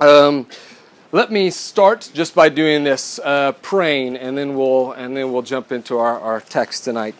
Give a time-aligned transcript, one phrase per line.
[0.00, 0.48] Um,
[1.12, 5.42] let me start just by doing this uh, praying, and then we'll and then we'll
[5.42, 7.14] jump into our, our text tonight.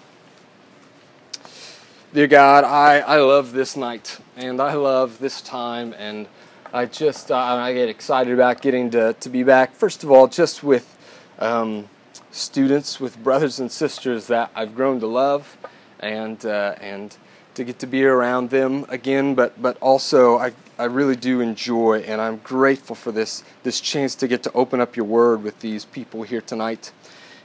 [2.13, 6.27] Dear God, I, I love this night, and I love this time, and
[6.73, 9.77] I just uh, I get excited about getting to, to be back.
[9.77, 10.98] First of all, just with
[11.38, 11.88] um,
[12.32, 15.56] students, with brothers and sisters that I've grown to love,
[16.00, 17.16] and uh, and
[17.54, 22.00] to get to be around them again, but but also I, I really do enjoy
[22.00, 25.60] and I'm grateful for this this chance to get to open up your word with
[25.60, 26.92] these people here tonight.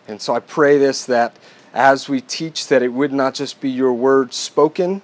[0.07, 1.37] And so I pray this that
[1.73, 5.01] as we teach that it would not just be your word spoken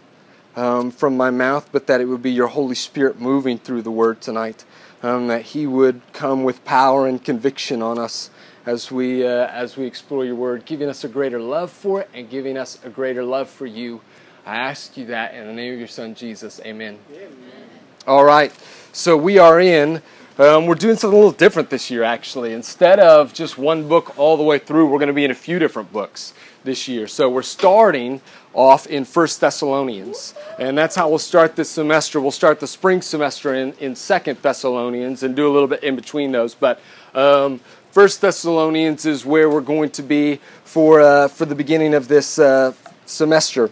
[0.55, 3.91] um, from my mouth, but that it would be your Holy Spirit moving through the
[3.91, 4.65] word tonight.
[5.03, 8.31] Um, that He would come with power and conviction on us
[8.65, 12.09] as we uh, as we explore your word, giving us a greater love for it
[12.13, 14.01] and giving us a greater love for you
[14.45, 16.61] I ask you that in the name of your Son, Jesus.
[16.63, 16.99] Amen.
[17.11, 17.64] Amen.
[18.07, 18.53] All right.
[18.91, 19.99] So we are in,
[20.37, 22.53] um, we're doing something a little different this year, actually.
[22.53, 25.35] Instead of just one book all the way through, we're going to be in a
[25.35, 27.07] few different books this year.
[27.07, 28.21] So we're starting
[28.53, 30.35] off in First Thessalonians.
[30.59, 32.21] And that's how we'll start this semester.
[32.21, 35.95] We'll start the spring semester in, in Second Thessalonians and do a little bit in
[35.95, 36.53] between those.
[36.53, 36.79] But
[37.15, 37.59] um,
[37.89, 42.37] First Thessalonians is where we're going to be for, uh, for the beginning of this
[42.37, 42.73] uh,
[43.07, 43.71] semester.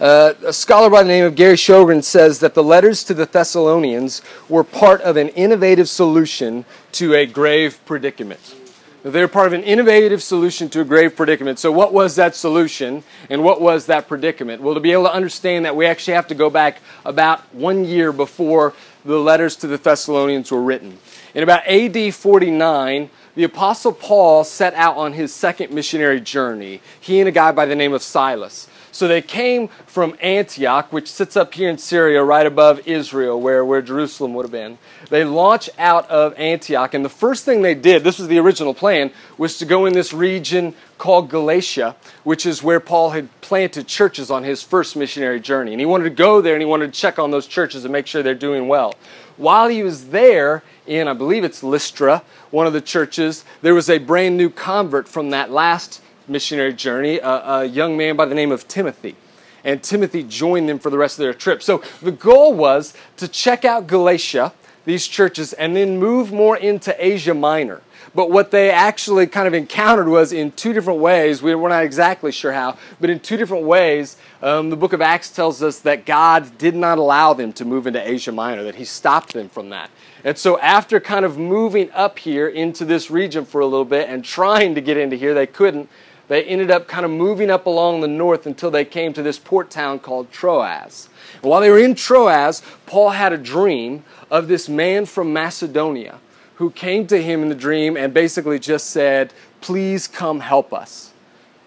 [0.00, 3.26] Uh, a scholar by the name of Gary Shogren says that the letters to the
[3.26, 8.56] Thessalonians were part of an innovative solution to a grave predicament.
[9.04, 11.58] They're part of an innovative solution to a grave predicament.
[11.58, 14.62] So, what was that solution and what was that predicament?
[14.62, 17.84] Well, to be able to understand that, we actually have to go back about one
[17.84, 18.74] year before
[19.04, 20.98] the letters to the Thessalonians were written.
[21.34, 27.18] In about AD 49, the Apostle Paul set out on his second missionary journey, he
[27.18, 28.68] and a guy by the name of Silas.
[28.92, 33.64] So they came from Antioch, which sits up here in Syria, right above Israel, where,
[33.64, 34.76] where Jerusalem would have been.
[35.08, 38.74] They launch out of Antioch, and the first thing they did, this was the original
[38.74, 43.88] plan, was to go in this region called Galatia, which is where Paul had planted
[43.88, 45.72] churches on his first missionary journey.
[45.72, 47.92] And he wanted to go there and he wanted to check on those churches and
[47.92, 48.94] make sure they're doing well.
[49.38, 53.88] While he was there, in I believe it's Lystra, one of the churches, there was
[53.88, 58.34] a brand new convert from that last missionary journey, a, a young man by the
[58.34, 59.16] name of Timothy.
[59.64, 61.62] And Timothy joined them for the rest of their trip.
[61.62, 64.52] So the goal was to check out Galatia,
[64.84, 67.82] these churches, and then move more into Asia Minor.
[68.14, 71.42] But what they actually kind of encountered was in two different ways.
[71.42, 75.00] We, are not exactly sure how, but in two different ways, um, the book of
[75.00, 78.74] Acts tells us that God did not allow them to move into Asia Minor, that
[78.74, 79.90] He stopped them from that.
[80.24, 84.08] And so, after kind of moving up here into this region for a little bit
[84.08, 85.88] and trying to get into here, they couldn't
[86.28, 89.38] they ended up kind of moving up along the north until they came to this
[89.38, 91.08] port town called Troas.
[91.42, 96.18] And while they were in Troas, Paul had a dream of this man from Macedonia
[96.56, 101.12] who came to him in the dream and basically just said, Please come help us.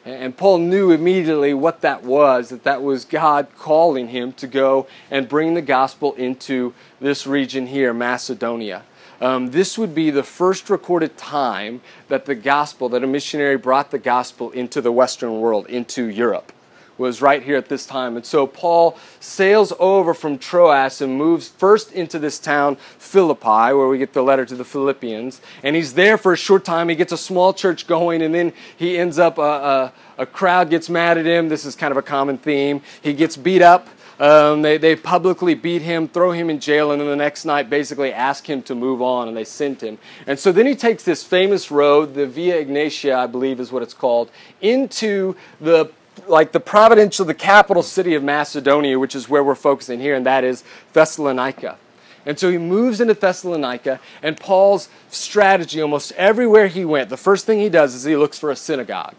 [0.06, 4.86] And Paul knew immediately what that was, that that was God calling him to go
[5.10, 8.84] and bring the gospel into this region here, Macedonia.
[9.26, 13.90] Um, this would be the first recorded time that the gospel, that a missionary brought
[13.90, 16.52] the gospel into the Western world, into Europe,
[17.00, 18.18] was right here at this time.
[18.18, 23.88] And so Paul sails over from Troas and moves first into this town, Philippi, where
[23.88, 25.42] we get the letter to the Philippians.
[25.64, 26.88] And he's there for a short time.
[26.88, 30.70] He gets a small church going, and then he ends up, uh, uh, a crowd
[30.70, 31.50] gets mad at him.
[31.50, 32.84] This is kind of a common theme.
[33.02, 33.90] He gets beat up.
[34.20, 37.70] Um, they, they publicly beat him, throw him in jail, and then the next night
[37.70, 39.98] basically ask him to move on, and they sent him.
[40.26, 43.84] And so then he takes this famous road, the Via Egnatia, I believe is what
[43.84, 44.32] it's called,
[44.62, 45.92] into the
[46.28, 50.26] like the providential, the capital city of Macedonia, which is where we're focusing here, and
[50.26, 51.78] that is Thessalonica.
[52.26, 57.46] And so he moves into Thessalonica, and Paul's strategy almost everywhere he went, the first
[57.46, 59.16] thing he does is he looks for a synagogue.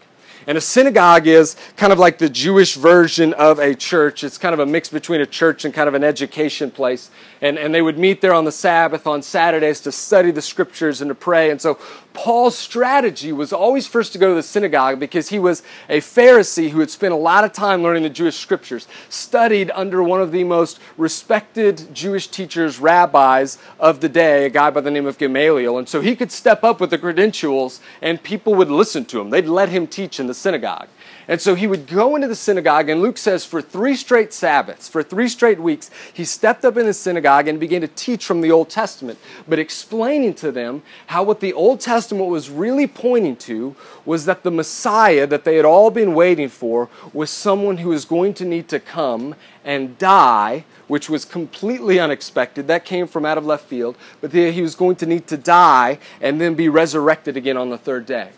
[0.47, 4.23] And a synagogue is kind of like the Jewish version of a church.
[4.23, 7.11] It's kind of a mix between a church and kind of an education place.
[7.41, 11.01] And, and they would meet there on the Sabbath on Saturdays to study the scriptures
[11.01, 11.51] and to pray.
[11.51, 11.77] And so
[12.13, 16.71] Paul's strategy was always first to go to the synagogue because he was a Pharisee
[16.71, 20.31] who had spent a lot of time learning the Jewish scriptures, studied under one of
[20.31, 25.19] the most respected Jewish teachers, rabbis of the day, a guy by the name of
[25.19, 25.77] Gamaliel.
[25.77, 29.29] And so he could step up with the credentials and people would listen to him.
[29.29, 30.87] They'd let him teach in the synagogue.
[31.27, 34.87] And so he would go into the synagogue, and Luke says for three straight Sabbaths,
[34.87, 38.39] for three straight weeks, he stepped up in the synagogue and began to teach from
[38.39, 43.35] the Old Testament, but explaining to them how what the Old Testament was really pointing
[43.37, 43.75] to
[44.05, 48.05] was that the Messiah that they had all been waiting for was someone who was
[48.05, 49.35] going to need to come
[49.65, 52.67] and die, which was completely unexpected.
[52.67, 55.99] That came from out of left field, but he was going to need to die
[56.21, 58.29] and then be resurrected again on the third day.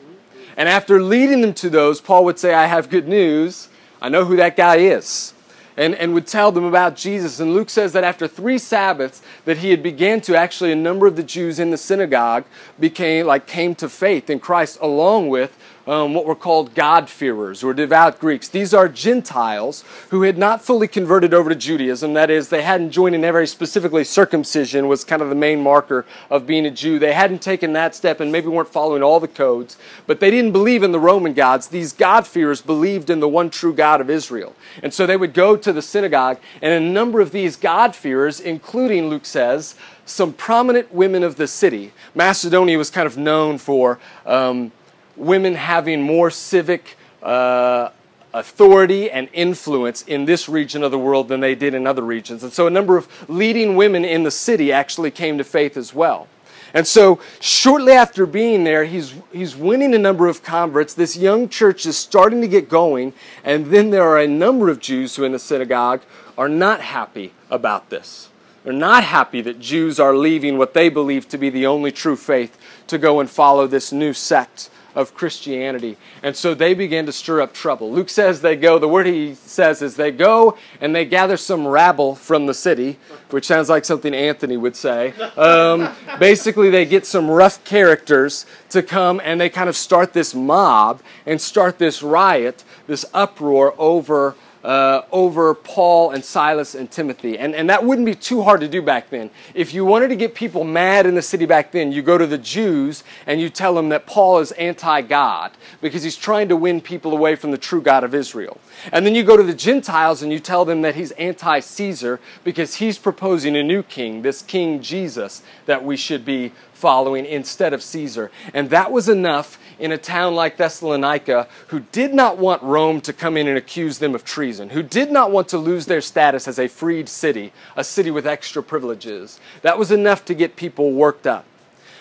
[0.57, 3.69] And after leading them to those, Paul would say, I have good news.
[4.01, 5.33] I know who that guy is.
[5.77, 7.39] And, and would tell them about Jesus.
[7.39, 11.07] And Luke says that after three Sabbaths, that he had began to actually a number
[11.07, 12.43] of the Jews in the synagogue
[12.79, 15.57] became like came to faith in Christ along with
[15.89, 18.47] um, what were called God-fearers or devout Greeks.
[18.47, 22.13] These are Gentiles who had not fully converted over to Judaism.
[22.13, 26.05] That is, they hadn't joined in very specifically circumcision was kind of the main marker
[26.29, 26.99] of being a Jew.
[26.99, 30.51] They hadn't taken that step and maybe weren't following all the codes, but they didn't
[30.51, 31.69] believe in the Roman gods.
[31.69, 34.55] These God-fearers believed in the one true God of Israel.
[34.83, 39.09] And so they would go to the synagogue, and a number of these God-fearers, including,
[39.09, 39.73] Luke says,
[40.05, 41.93] some prominent women of the city.
[42.15, 44.71] Macedonia was kind of known for um,
[45.19, 47.89] women having more civic uh,
[48.33, 52.43] authority and influence in this region of the world than they did in other regions.
[52.43, 55.93] And so a number of leading women in the city actually came to faith as
[55.93, 56.27] well.
[56.73, 60.93] And so, shortly after being there, he's, he's winning a number of converts.
[60.93, 63.13] This young church is starting to get going.
[63.43, 66.01] And then there are a number of Jews who in the synagogue
[66.37, 68.29] are not happy about this.
[68.63, 72.15] They're not happy that Jews are leaving what they believe to be the only true
[72.15, 72.55] faith
[72.87, 75.97] to go and follow this new sect of Christianity.
[76.23, 77.91] And so they began to stir up trouble.
[77.91, 81.67] Luke says they go, the word he says is they go and they gather some
[81.67, 82.97] rabble from the city,
[83.29, 85.13] which sounds like something Anthony would say.
[85.37, 90.33] Um, basically, they get some rough characters to come and they kind of start this
[90.33, 97.37] mob and start this riot, this uproar over uh, over Paul and Silas and Timothy.
[97.37, 99.29] And, and that wouldn't be too hard to do back then.
[99.53, 102.27] If you wanted to get people mad in the city back then, you go to
[102.27, 105.51] the Jews and you tell them that Paul is anti God
[105.81, 108.59] because he's trying to win people away from the true God of Israel.
[108.91, 112.19] And then you go to the Gentiles and you tell them that he's anti Caesar
[112.43, 117.73] because he's proposing a new king, this King Jesus, that we should be following instead
[117.73, 118.31] of Caesar.
[118.53, 123.13] And that was enough in a town like Thessalonica who did not want Rome to
[123.13, 126.47] come in and accuse them of treason, who did not want to lose their status
[126.47, 129.39] as a freed city, a city with extra privileges.
[129.61, 131.45] That was enough to get people worked up.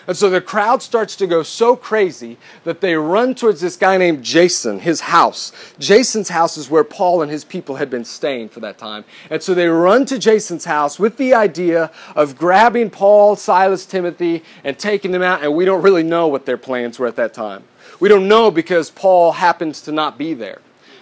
[0.09, 3.95] And so the crowd starts to go so crazy that they run towards this guy
[3.97, 5.51] named Jason, his house.
[5.77, 9.05] Jason's house is where Paul and his people had been staying for that time.
[9.29, 14.43] And so they run to Jason's house with the idea of grabbing Paul, Silas, Timothy,
[14.63, 15.43] and taking them out.
[15.43, 17.65] And we don't really know what their plans were at that time.
[17.99, 20.59] We don't know because Paul happens to not be there.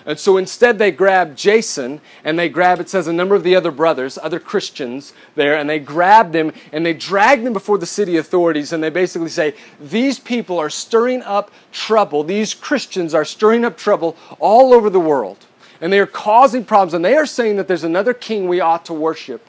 [0.08, 3.58] And so instead, they grab Jason and they grab, it says, a number of the
[3.58, 7.86] other brothers, other Christians there, and they grab them and they drag them before the
[7.86, 8.72] city authorities.
[8.72, 12.24] And they basically say, These people are stirring up trouble.
[12.24, 15.46] These Christians are stirring up trouble all over the world.
[15.82, 16.94] And they are causing problems.
[16.94, 19.46] And they are saying that there's another king we ought to worship,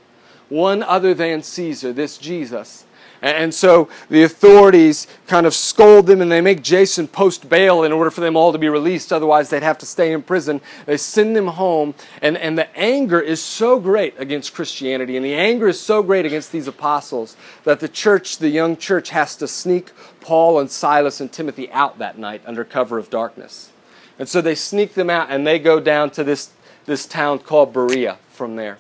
[0.49, 2.85] one other than Caesar, this Jesus.
[3.21, 7.91] And so the authorities kind of scold them and they make Jason post bail in
[7.91, 9.13] order for them all to be released.
[9.13, 10.61] Otherwise, they'd have to stay in prison.
[10.87, 11.95] They send them home.
[12.23, 16.27] And, and the anger is so great against Christianity and the anger is so great
[16.27, 21.21] against these apostles that the church, the young church, has to sneak Paul and Silas
[21.21, 23.73] and Timothy out that night under cover of darkness.
[24.19, 26.51] And so they sneak them out and they go down to this,
[26.87, 28.79] this town called Berea from there.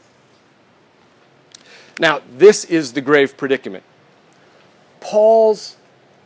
[1.99, 3.83] Now, this is the grave predicament.
[5.01, 5.77] Paul's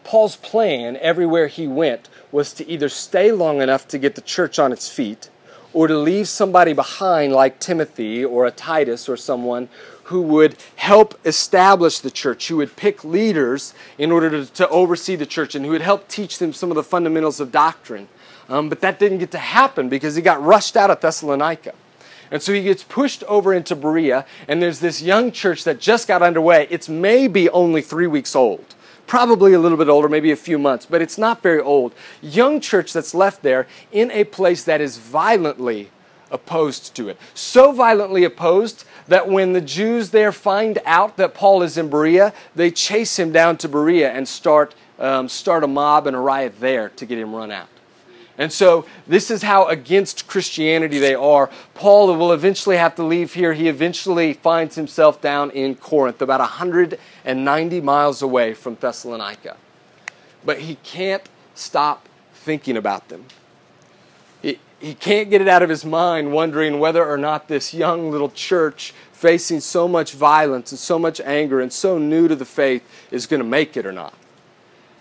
[0.05, 4.59] Paul's plan everywhere he went was to either stay long enough to get the church
[4.59, 5.31] on its feet
[5.73, 9.69] or to leave somebody behind like Timothy or a Titus or someone
[10.05, 15.17] who would help establish the church, who would pick leaders in order to, to oversee
[15.17, 18.09] the church, and who would help teach them some of the fundamentals of doctrine.
[18.49, 21.73] Um, but that didn't get to happen because he got rushed out of Thessalonica.
[22.33, 26.09] And so he gets pushed over into Berea, and there's this young church that just
[26.09, 26.67] got underway.
[26.71, 28.75] It's maybe only three weeks old,
[29.07, 31.93] probably a little bit older, maybe a few months, but it's not very old.
[32.23, 35.91] Young church that's left there in a place that is violently
[36.31, 37.19] opposed to it.
[37.35, 42.33] So violently opposed that when the Jews there find out that Paul is in Berea,
[42.57, 46.61] they chase him down to Berea and start, um, start a mob and a riot
[46.61, 47.69] there to get him run out.
[48.39, 51.51] And so, this is how against Christianity they are.
[51.75, 53.53] Paul will eventually have to leave here.
[53.53, 59.57] He eventually finds himself down in Corinth, about 190 miles away from Thessalonica.
[60.45, 63.27] But he can't stop thinking about them.
[64.43, 68.31] he can't get it out of his mind, wondering whether or not this young little
[68.31, 72.83] church facing so much violence and so much anger and so new to the faith
[73.13, 74.15] is going to make it or not.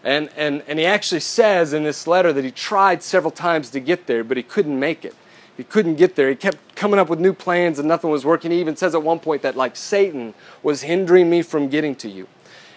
[0.03, 3.79] And, and, and he actually says in this letter that he tried several times to
[3.79, 5.15] get there, but he couldn't make it.
[5.55, 6.29] He couldn't get there.
[6.29, 8.51] He kept coming up with new plans and nothing was working.
[8.51, 12.10] He even says at one point that, like, Satan was hindering me from getting to
[12.10, 12.27] you.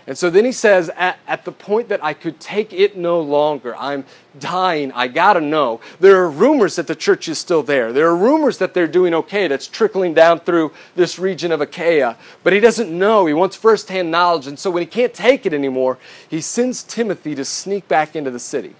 [0.07, 3.21] And so then he says, at, at, the point that I could take it no
[3.21, 4.05] longer, I'm
[4.39, 5.81] dying, I gotta know.
[5.99, 7.91] There are rumors that the church is still there.
[7.91, 12.19] There are rumors that they're doing okay, that's trickling down through this region of Achaia.
[12.43, 13.25] But he doesn't know.
[13.25, 14.47] He wants firsthand knowledge.
[14.47, 18.31] And so when he can't take it anymore, he sends Timothy to sneak back into
[18.31, 18.75] the city.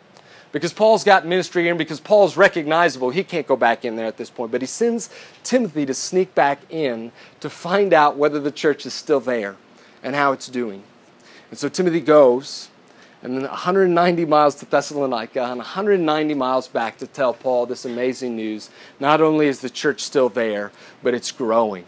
[0.53, 4.19] Because Paul's got ministry in, because Paul's recognizable, he can't go back in there at
[4.19, 4.53] this point.
[4.53, 5.09] But he sends
[5.43, 9.57] Timothy to sneak back in to find out whether the church is still there
[10.03, 10.83] and how it's doing.
[11.55, 12.69] And so Timothy goes,
[13.23, 18.35] and then 190 miles to Thessalonica and 190 miles back to tell Paul this amazing
[18.35, 18.71] news.
[18.99, 21.85] Not only is the church still there, but it's growing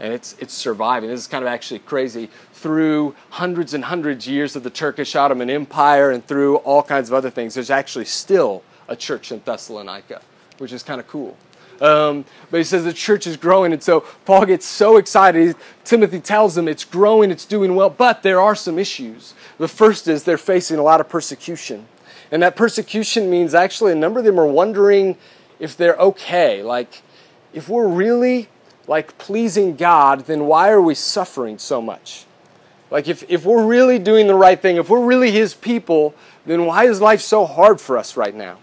[0.00, 1.10] and it's, it's surviving.
[1.10, 2.30] This is kind of actually crazy.
[2.54, 7.10] Through hundreds and hundreds of years of the Turkish Ottoman Empire and through all kinds
[7.10, 10.22] of other things, there's actually still a church in Thessalonica,
[10.56, 11.36] which is kind of cool.
[11.80, 15.56] Um, but he says the church is growing, and so Paul gets so excited.
[15.84, 19.34] Timothy tells him it's growing, it's doing well, but there are some issues.
[19.58, 21.86] The first is they're facing a lot of persecution.
[22.30, 25.16] And that persecution means actually a number of them are wondering
[25.58, 26.62] if they're okay.
[26.62, 27.02] Like,
[27.52, 28.48] if we're really
[28.86, 32.24] like pleasing God, then why are we suffering so much?
[32.90, 36.14] Like, if, if we're really doing the right thing, if we're really His people,
[36.44, 38.58] then why is life so hard for us right now?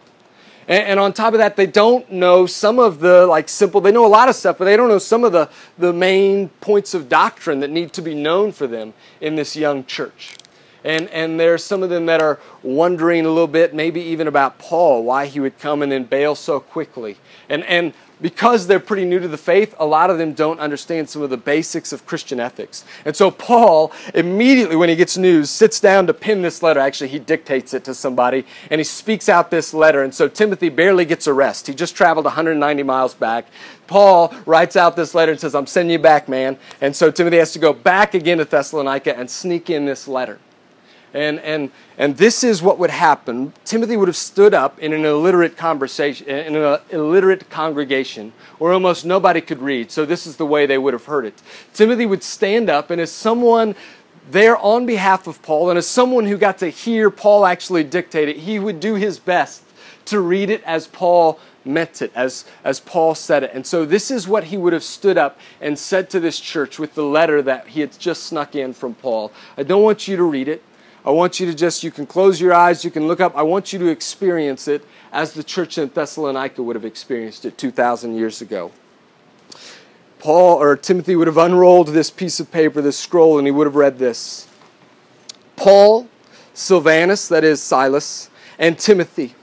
[0.68, 3.92] And, and, on top of that, they don't know some of the like simple, they
[3.92, 6.94] know a lot of stuff, but they don't know some of the, the main points
[6.94, 10.36] of doctrine that need to be known for them in this young church.
[10.84, 14.60] And, and there's some of them that are wondering a little bit, maybe even about
[14.60, 17.18] Paul, why he would come and then bail so quickly.
[17.48, 21.10] And, and because they're pretty new to the faith, a lot of them don't understand
[21.10, 22.86] some of the basics of Christian ethics.
[23.06, 26.80] And so Paul, immediately when he gets news, sits down to pen this letter.
[26.80, 30.04] Actually, he dictates it to somebody and he speaks out this letter.
[30.04, 31.68] And so Timothy barely gets a rest.
[31.68, 33.48] He just traveled 190 miles back.
[33.88, 36.58] Paul writes out this letter and says, I'm sending you back, man.
[36.82, 40.40] And so Timothy has to go back again to Thessalonica and sneak in this letter.
[41.14, 43.54] And, and, and this is what would happen.
[43.66, 49.06] Timothy would have stood up in an illiterate conversation, in an illiterate congregation where almost
[49.06, 49.92] nobody could read.
[49.92, 51.40] So this is the way they would have heard it.
[51.74, 53.76] Timothy would stand up, and as someone
[54.32, 58.30] there on behalf of Paul, and as someone who got to hear Paul actually dictate
[58.30, 59.64] it, he would do his best
[60.06, 63.52] to read it as Paul meant it, as, as Paul said it.
[63.54, 66.80] And so this is what he would have stood up and said to this church
[66.80, 69.32] with the letter that he had just snuck in from Paul.
[69.58, 70.64] I don't want you to read it.
[71.06, 73.36] I want you to just, you can close your eyes, you can look up.
[73.36, 77.58] I want you to experience it as the church in Thessalonica would have experienced it
[77.58, 78.72] 2,000 years ago.
[80.20, 83.68] Paul or Timothy would have unrolled this piece of paper, this scroll, and he would
[83.68, 84.48] have read this
[85.58, 86.08] Paul,
[86.54, 89.36] Silvanus, that is Silas, and Timothy,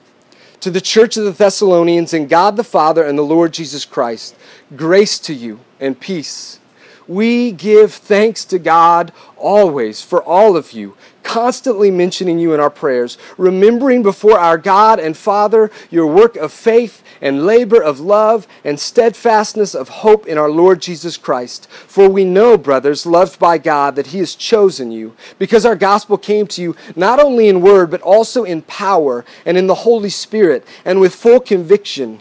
[0.60, 4.34] to the church of the Thessalonians, and God the Father and the Lord Jesus Christ,
[4.74, 6.58] grace to you and peace.
[7.06, 12.70] We give thanks to God always for all of you constantly mentioning you in our
[12.70, 18.46] prayers, remembering before our God and Father your work of faith and labor of love
[18.64, 21.68] and steadfastness of hope in our Lord Jesus Christ.
[21.70, 26.18] For we know, brothers, loved by God, that He has chosen you, because our gospel
[26.18, 30.10] came to you not only in word, but also in power and in the Holy
[30.10, 32.20] Spirit and with full conviction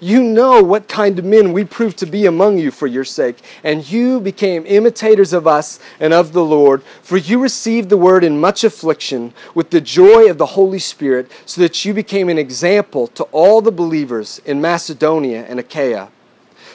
[0.00, 3.38] you know what kind of men we proved to be among you for your sake,
[3.64, 8.24] and you became imitators of us and of the Lord, for you received the word
[8.24, 12.38] in much affliction with the joy of the Holy Spirit, so that you became an
[12.38, 16.08] example to all the believers in Macedonia and Achaia.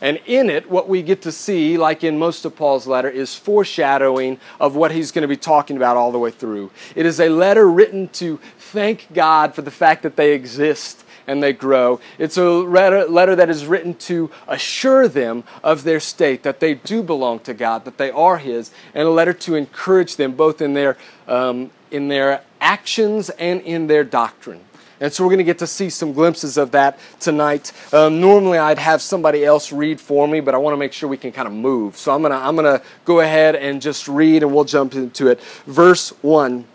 [0.00, 3.34] And in it, what we get to see, like in most of Paul's letter, is
[3.34, 6.70] foreshadowing of what he's going to be talking about all the way through.
[6.94, 11.42] It is a letter written to thank God for the fact that they exist and
[11.42, 12.00] they grow.
[12.18, 17.02] It's a letter that is written to assure them of their state, that they do
[17.02, 20.74] belong to God, that they are His, and a letter to encourage them both in
[20.74, 20.96] their,
[21.28, 24.60] um, in their actions and in their doctrine.
[25.00, 27.72] And so we're going to get to see some glimpses of that tonight.
[27.92, 31.08] Um, normally I'd have somebody else read for me, but I want to make sure
[31.08, 31.96] we can kind of move.
[31.96, 34.94] So I'm going to I'm going to go ahead and just read and we'll jump
[34.94, 35.40] into it.
[35.66, 36.66] Verse 1.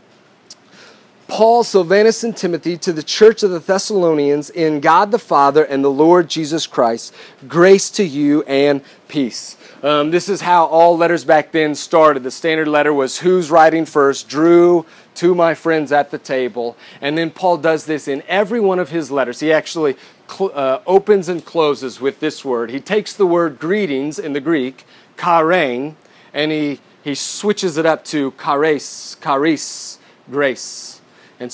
[1.28, 5.84] Paul, Silvanus, and Timothy to the church of the Thessalonians in God the Father and
[5.84, 7.16] the Lord Jesus Christ,
[7.48, 9.58] grace to you and peace.
[9.82, 12.22] Um, this is how all letters back then started.
[12.22, 14.30] The standard letter was who's writing first?
[14.30, 14.86] Drew,
[15.16, 16.78] to my friends at the table.
[17.02, 19.40] And then Paul does this in every one of his letters.
[19.40, 19.96] He actually
[20.40, 22.70] uh, opens and closes with this word.
[22.70, 24.86] He takes the word greetings in the Greek,
[25.18, 25.96] chairein,
[26.34, 31.02] and he, he switches it up to charis, charis, grace
[31.40, 31.54] and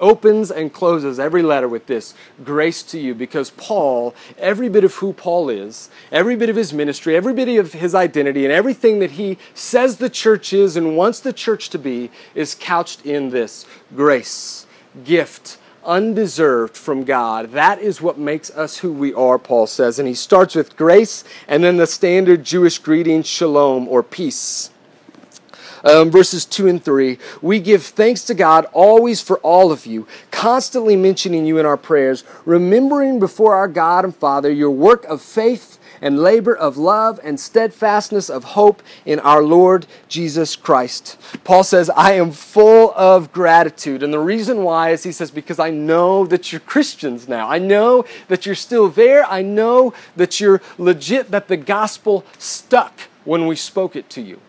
[0.00, 4.94] opens and closes every letter with this grace to you because Paul, every bit of
[4.96, 8.98] who Paul is, every bit of his ministry, every bit of his identity, and everything
[8.98, 13.30] that he says the church is and wants the church to be is couched in
[13.30, 14.66] this grace,
[15.04, 17.52] gift, undeserved from God.
[17.52, 19.98] That is what makes us who we are, Paul says.
[19.98, 24.70] And he starts with grace and then the standard Jewish greeting, shalom or peace
[25.84, 27.18] um, verses 2 and 3.
[27.42, 31.76] We give thanks to God always for all of you, constantly mentioning you in our
[31.76, 37.20] prayers, remembering before our God and Father your work of faith and labor of love
[37.22, 41.18] and steadfastness of hope in our Lord Jesus Christ.
[41.44, 44.02] Paul says, I am full of gratitude.
[44.02, 47.48] And the reason why is he says, because I know that you're Christians now.
[47.48, 49.24] I know that you're still there.
[49.24, 54.40] I know that you're legit, that the gospel stuck when we spoke it to you.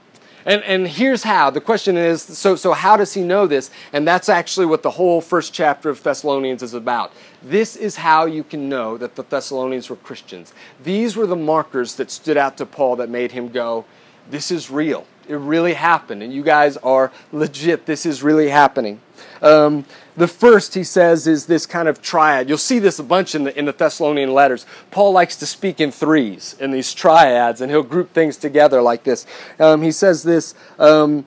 [0.46, 1.50] And, and here's how.
[1.50, 3.72] The question is so, so, how does he know this?
[3.94, 7.12] And that's actually what the whole first chapter of Thessalonians is about.
[7.44, 10.54] This is how you can know that the Thessalonians were Christians.
[10.84, 13.86] These were the markers that stood out to Paul that made him go,
[14.30, 15.06] This is real.
[15.28, 16.24] It really happened.
[16.24, 17.86] And you guys are legit.
[17.86, 19.00] This is really happening.
[19.42, 19.86] Um,
[20.18, 22.50] the first, he says, is this kind of triad.
[22.50, 24.66] You'll see this a bunch in the, in the Thessalonian letters.
[24.92, 29.04] Paul likes to speak in threes, in these triads, and he'll group things together like
[29.04, 29.26] this.
[29.60, 31.26] Um, he says this um,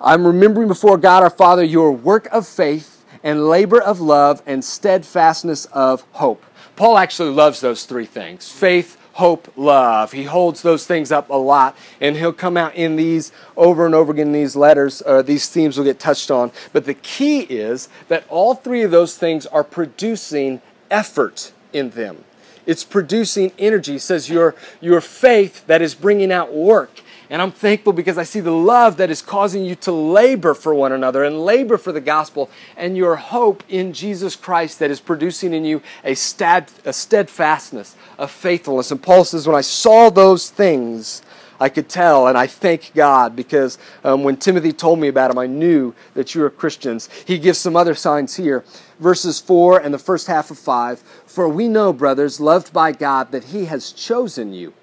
[0.00, 4.64] I'm remembering before God our Father your work of faith and labor of love and
[4.64, 6.44] steadfastness of hope.
[6.76, 10.12] Paul actually loves those three things faith, hope, love.
[10.12, 13.94] He holds those things up a lot, and he'll come out in these over and
[13.94, 15.02] over again in these letters.
[15.04, 16.52] Uh, these themes will get touched on.
[16.72, 20.60] But the key is that all three of those things are producing
[20.90, 22.24] effort in them.
[22.66, 23.98] It's producing energy.
[23.98, 28.40] Says your, your faith that is bringing out work and I'm thankful because I see
[28.40, 32.00] the love that is causing you to labor for one another and labor for the
[32.00, 36.92] gospel and your hope in Jesus Christ that is producing in you a, stad, a
[36.92, 38.90] steadfastness, a faithfulness.
[38.90, 41.22] And Paul says, when I saw those things,
[41.58, 45.38] I could tell, and I thank God because um, when Timothy told me about him,
[45.38, 47.08] I knew that you were Christians.
[47.24, 48.64] He gives some other signs here.
[49.00, 53.32] Verses 4 and the first half of 5 For we know, brothers, loved by God,
[53.32, 54.74] that He has chosen you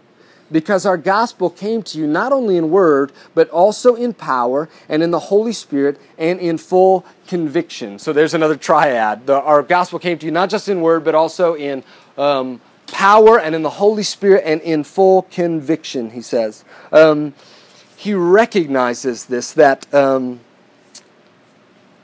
[0.52, 5.02] because our gospel came to you not only in word, but also in power and
[5.02, 8.00] in the Holy Spirit and in full conviction.
[8.00, 9.26] So there's another triad.
[9.26, 11.84] The, our gospel came to you not just in word, but also in
[12.18, 16.64] um, power and in the Holy Spirit and in full conviction, he says.
[16.92, 17.34] Um,
[17.96, 20.42] he recognizes this that um,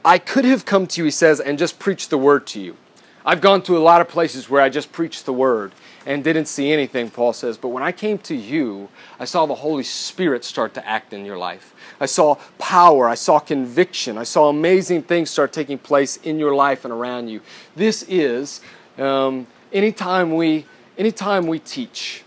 [0.04, 2.78] I could have come to you, he says, and just preached the word to you.
[3.26, 5.74] I've gone to a lot of places where I just preached the word
[6.10, 7.56] and didn't see anything, Paul says.
[7.56, 11.24] But when I came to you, I saw the Holy Spirit start to act in
[11.24, 11.76] your life.
[12.02, 13.08] I saw power.
[13.08, 14.18] I saw conviction.
[14.18, 17.42] I saw amazing things start taking place in your life and around you.
[17.76, 18.62] This is
[18.98, 20.66] um, anytime we
[20.98, 22.24] anytime we teach.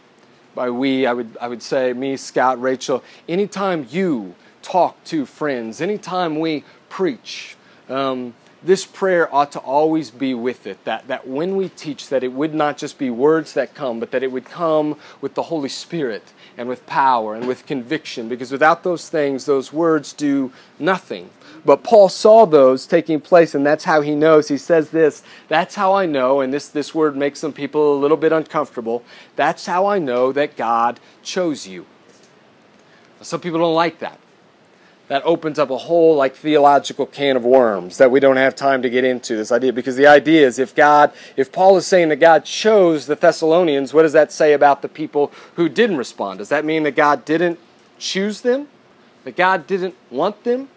[0.55, 3.03] By we, I would I would say me, Scott, Rachel.
[3.29, 7.57] Anytime you talk to friends, anytime we preach.
[7.89, 12.23] Um, this prayer ought to always be with it that, that when we teach that
[12.23, 15.45] it would not just be words that come but that it would come with the
[15.45, 20.53] holy spirit and with power and with conviction because without those things those words do
[20.79, 21.31] nothing.
[21.65, 24.49] But paul saw those taking place and that's how he knows.
[24.49, 27.99] He says this that's how i know and this, this word makes some people a
[27.99, 29.05] little bit uncomfortable
[29.37, 31.87] that's how i know that god chose you.
[33.21, 34.19] Some people don't like that
[35.13, 38.81] that opens up a whole like theological can of worms that we don't have time
[38.81, 42.09] to get into this idea because the idea is if God if Paul is saying
[42.09, 46.39] that God chose the Thessalonians what does that say about the people who didn't respond
[46.39, 47.59] does that mean that God didn't
[47.99, 48.69] choose them
[49.25, 50.71] that God didn't want them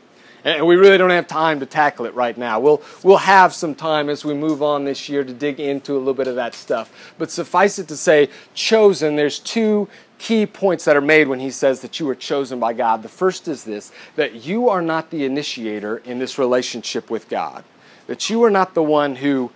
[0.45, 2.60] and we really don't have time to tackle it right now.
[2.60, 5.98] We'll, we'll have some time as we move on this year to dig into a
[5.98, 7.15] little bit of that stuff.
[7.17, 11.51] But suffice it to say, chosen, there's two key points that are made when he
[11.51, 13.04] says that you were chosen by God.
[13.04, 17.63] The first is this that you are not the initiator in this relationship with God.
[18.08, 19.51] that you are not the one who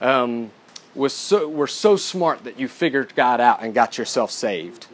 [0.00, 0.50] um,
[0.94, 4.86] was so, were so smart that you figured God out and got yourself saved.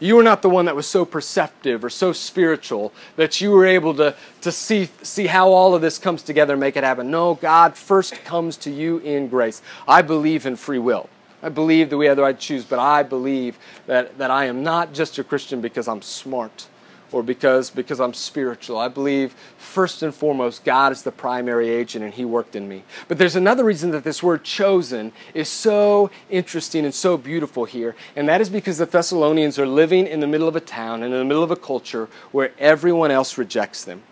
[0.00, 3.64] You were not the one that was so perceptive or so spiritual that you were
[3.64, 7.08] able to, to see, see how all of this comes together and make it happen.
[7.12, 9.62] No, God first comes to you in grace.
[9.86, 11.08] I believe in free will.
[11.42, 14.46] I believe that we have the right to choose, but I believe that, that I
[14.46, 16.68] am not just a Christian because I'm smart
[17.10, 18.78] or because, because I'm spiritual.
[18.78, 22.84] I believe, first and foremost, God is the primary agent and He worked in me.
[23.08, 27.94] But there's another reason that this word chosen is so interesting and so beautiful here,
[28.16, 31.12] and that is because the Thessalonians are living in the middle of a town and
[31.12, 34.02] in the middle of a culture where everyone else rejects them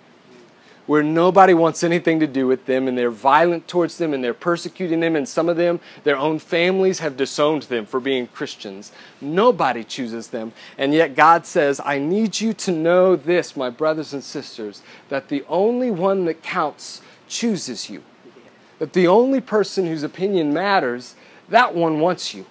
[0.91, 4.35] where nobody wants anything to do with them and they're violent towards them and they're
[4.35, 8.91] persecuting them and some of them their own families have disowned them for being Christians.
[9.21, 10.53] Nobody chooses them.
[10.77, 15.29] And yet God says, "I need you to know this, my brothers and sisters, that
[15.29, 18.03] the only one that counts chooses you.
[18.81, 21.15] That the only person whose opinion matters,
[21.49, 22.47] that one wants you.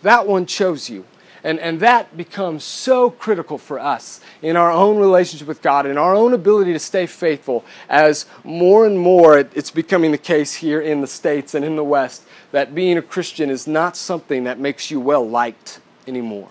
[0.00, 1.04] That one chose you."
[1.44, 5.98] And, and that becomes so critical for us in our own relationship with God, in
[5.98, 10.80] our own ability to stay faithful, as more and more it's becoming the case here
[10.80, 14.60] in the States and in the West that being a Christian is not something that
[14.60, 16.48] makes you well liked anymore.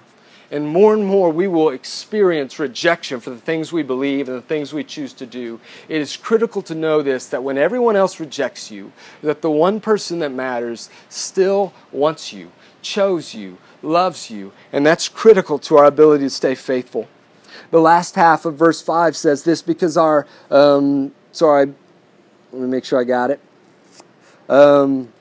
[0.49, 4.41] And more and more we will experience rejection for the things we believe and the
[4.41, 5.61] things we choose to do.
[5.87, 9.79] It is critical to know this that when everyone else rejects you, that the one
[9.79, 12.51] person that matters still wants you,
[12.81, 17.07] chose you, loves you, and that's critical to our ability to stay faithful.
[17.71, 21.73] The last half of verse 5 says this because our, um, sorry,
[22.51, 23.39] let me make sure I got it.
[24.49, 25.13] Um,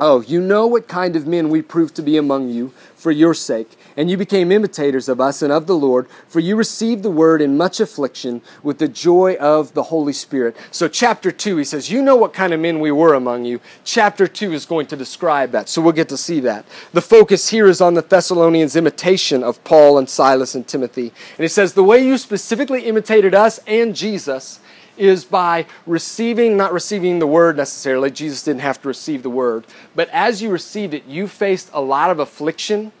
[0.00, 3.34] oh, you know what kind of men we proved to be among you for your
[3.34, 7.10] sake and you became imitators of us and of the Lord, for you received the
[7.10, 10.56] word in much affliction with the joy of the Holy Spirit.
[10.70, 13.60] So, chapter 2, he says, You know what kind of men we were among you.
[13.84, 16.66] Chapter 2 is going to describe that, so we'll get to see that.
[16.92, 21.08] The focus here is on the Thessalonians' imitation of Paul and Silas and Timothy.
[21.08, 24.60] And he says, The way you specifically imitated us and Jesus
[24.96, 28.10] is by receiving, not receiving the word necessarily.
[28.10, 29.66] Jesus didn't have to receive the word.
[29.94, 32.92] But as you received it, you faced a lot of affliction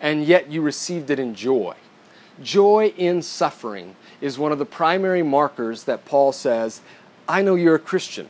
[0.00, 1.74] and yet you received it in joy.
[2.42, 6.80] Joy in suffering is one of the primary markers that Paul says,
[7.28, 8.28] I know you're a Christian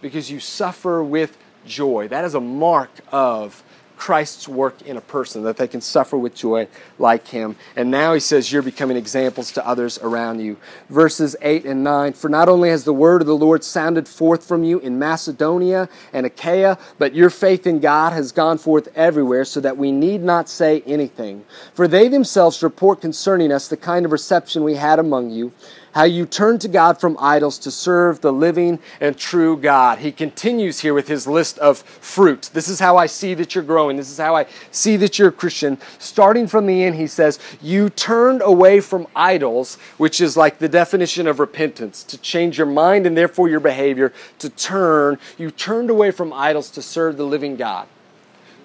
[0.00, 2.08] because you suffer with joy.
[2.08, 3.62] That is a mark of
[4.02, 6.66] Christ's work in a person, that they can suffer with joy
[6.98, 7.54] like him.
[7.76, 10.56] And now he says, You're becoming examples to others around you.
[10.90, 14.44] Verses 8 and 9 For not only has the word of the Lord sounded forth
[14.44, 19.44] from you in Macedonia and Achaia, but your faith in God has gone forth everywhere,
[19.44, 21.44] so that we need not say anything.
[21.72, 25.52] For they themselves report concerning us the kind of reception we had among you
[25.92, 29.98] how you turn to God from idols to serve the living and true God.
[29.98, 32.50] He continues here with his list of fruit.
[32.52, 33.96] This is how I see that you're growing.
[33.96, 35.78] This is how I see that you're a Christian.
[35.98, 40.68] Starting from the end, he says, You turned away from idols, which is like the
[40.68, 45.18] definition of repentance, to change your mind and therefore your behavior, to turn.
[45.38, 47.86] You turned away from idols to serve the living God.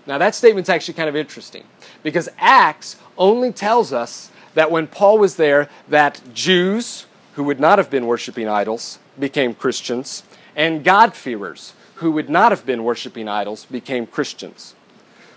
[0.05, 1.65] Now, that statement's actually kind of interesting
[2.01, 7.05] because Acts only tells us that when Paul was there, that Jews,
[7.37, 10.23] who would not have been worshiping idols became Christians,
[10.55, 14.73] and God-fearers who would not have been worshiping idols became Christians.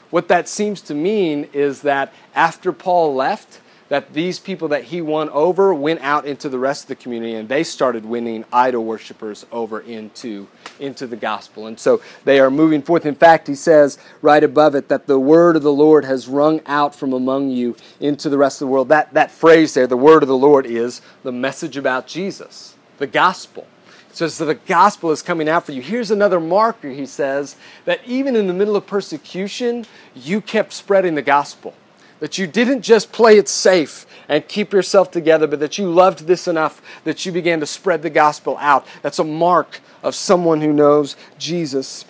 [0.09, 3.61] What that seems to mean is that after Paul left,
[3.91, 7.35] that these people that he won over went out into the rest of the community
[7.35, 10.49] and they started winning idol worshippers over into,
[10.81, 11.67] into the gospel.
[11.67, 13.07] And so they are moving forth.
[13.07, 16.61] In fact, he says right above it that the word of the Lord has rung
[16.67, 18.89] out from among you into the rest of the world.
[18.89, 23.07] That, that phrase there, the word of the Lord, is the message about Jesus, the
[23.07, 23.67] gospel.
[24.13, 25.83] So, so the gospel is coming out for you.
[25.83, 31.15] Here's another marker, he says, that even in the middle of persecution, you kept spreading
[31.15, 31.75] the gospel
[32.21, 36.27] that you didn't just play it safe and keep yourself together, but that you loved
[36.27, 38.87] this enough that you began to spread the gospel out.
[39.03, 42.05] That's a mark of someone who knows Jesus.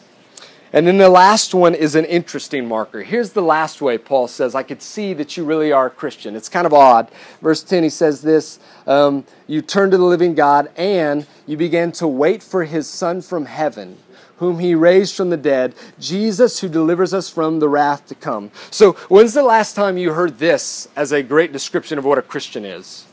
[0.73, 3.03] And then the last one is an interesting marker.
[3.03, 6.37] Here's the last way Paul says, I could see that you really are a Christian.
[6.37, 7.11] It's kind of odd.
[7.43, 11.91] Verse 10, he says this um, You turn to the living God and you began
[11.93, 13.99] to wait for his Son from heaven
[14.41, 18.51] whom he raised from the dead, Jesus who delivers us from the wrath to come.
[18.71, 22.23] So, when's the last time you heard this as a great description of what a
[22.23, 23.07] Christian is?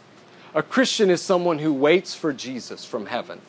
[0.56, 3.42] A Christian is someone who waits for Jesus from heaven.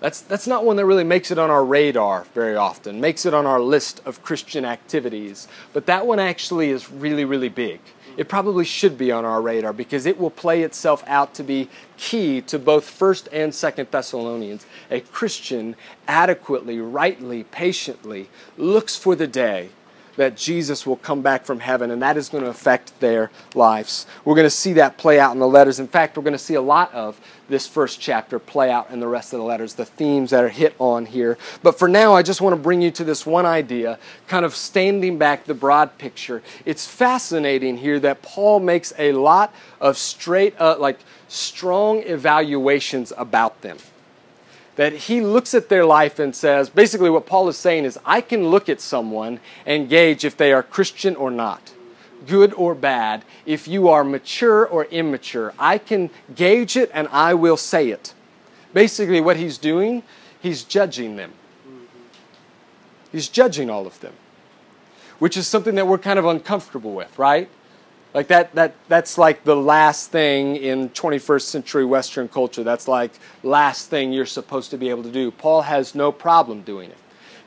[0.00, 3.34] That's, that's not one that really makes it on our radar very often, makes it
[3.34, 5.48] on our list of Christian activities.
[5.74, 7.80] But that one actually is really, really big.
[8.18, 11.70] It probably should be on our radar because it will play itself out to be
[11.96, 14.66] key to both 1st and 2nd Thessalonians.
[14.90, 15.76] A Christian
[16.08, 19.70] adequately, rightly, patiently looks for the day
[20.18, 24.04] that Jesus will come back from heaven, and that is going to affect their lives.
[24.24, 25.78] We're going to see that play out in the letters.
[25.78, 28.98] In fact, we're going to see a lot of this first chapter play out in
[28.98, 31.38] the rest of the letters, the themes that are hit on here.
[31.62, 34.56] But for now, I just want to bring you to this one idea, kind of
[34.56, 36.42] standing back the broad picture.
[36.66, 43.78] It's fascinating here that Paul makes a lot of straight, like strong evaluations about them
[44.78, 48.20] that he looks at their life and says, basically, what Paul is saying is, I
[48.20, 51.74] can look at someone and gauge if they are Christian or not,
[52.28, 55.52] good or bad, if you are mature or immature.
[55.58, 58.14] I can gauge it and I will say it.
[58.72, 60.04] Basically, what he's doing,
[60.40, 61.32] he's judging them.
[63.10, 64.12] He's judging all of them,
[65.18, 67.50] which is something that we're kind of uncomfortable with, right?
[68.14, 72.64] Like that, that, that's like the last thing in 21st century Western culture.
[72.64, 75.30] That's like last thing you're supposed to be able to do.
[75.30, 76.96] Paul has no problem doing it.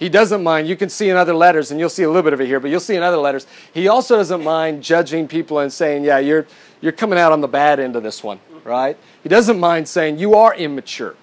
[0.01, 0.67] He doesn't mind.
[0.67, 2.59] You can see in other letters, and you'll see a little bit of it here,
[2.59, 3.45] but you'll see in other letters.
[3.71, 6.47] He also doesn't mind judging people and saying, "Yeah, you're
[6.81, 10.17] you're coming out on the bad end of this one, right?" He doesn't mind saying,
[10.17, 11.15] "You are immature,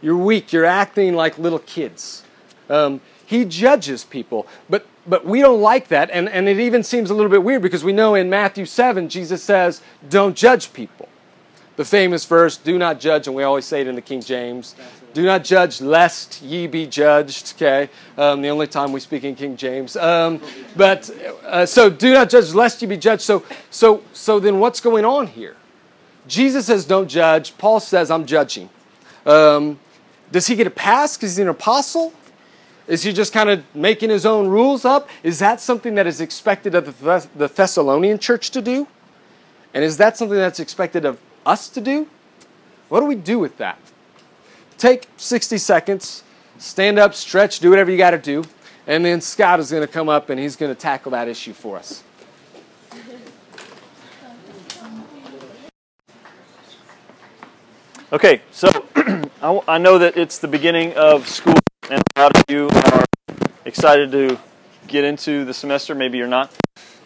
[0.00, 2.22] you're weak, you're acting like little kids."
[2.70, 7.10] Um, he judges people, but but we don't like that, and, and it even seems
[7.10, 11.08] a little bit weird because we know in Matthew 7, Jesus says, Don't judge people.
[11.76, 14.74] The famous verse, Do not judge, and we always say it in the King James.
[15.14, 17.88] Do not judge lest ye be judged, okay?
[18.18, 19.96] Um, the only time we speak in King James.
[19.96, 20.42] Um,
[20.76, 21.08] but
[21.44, 23.22] uh, so do not judge lest ye be judged.
[23.22, 25.56] So, so, so then what's going on here?
[26.26, 27.56] Jesus says, Don't judge.
[27.56, 28.68] Paul says, I'm judging.
[29.24, 29.78] Um,
[30.32, 32.12] does he get a pass because he's an apostle?
[32.88, 35.08] Is he just kind of making his own rules up?
[35.22, 38.86] Is that something that is expected of the Thessalonian church to do?
[39.74, 42.08] And is that something that's expected of us to do?
[42.88, 43.78] What do we do with that?
[44.78, 46.22] Take 60 seconds,
[46.58, 48.44] stand up, stretch, do whatever you got to do,
[48.86, 51.52] and then Scott is going to come up and he's going to tackle that issue
[51.52, 52.04] for us.
[58.12, 58.68] Okay, so
[59.42, 61.56] I know that it's the beginning of school
[61.90, 63.04] and a lot of you are
[63.64, 64.38] excited to
[64.86, 65.94] get into the semester.
[65.94, 66.52] Maybe you're not.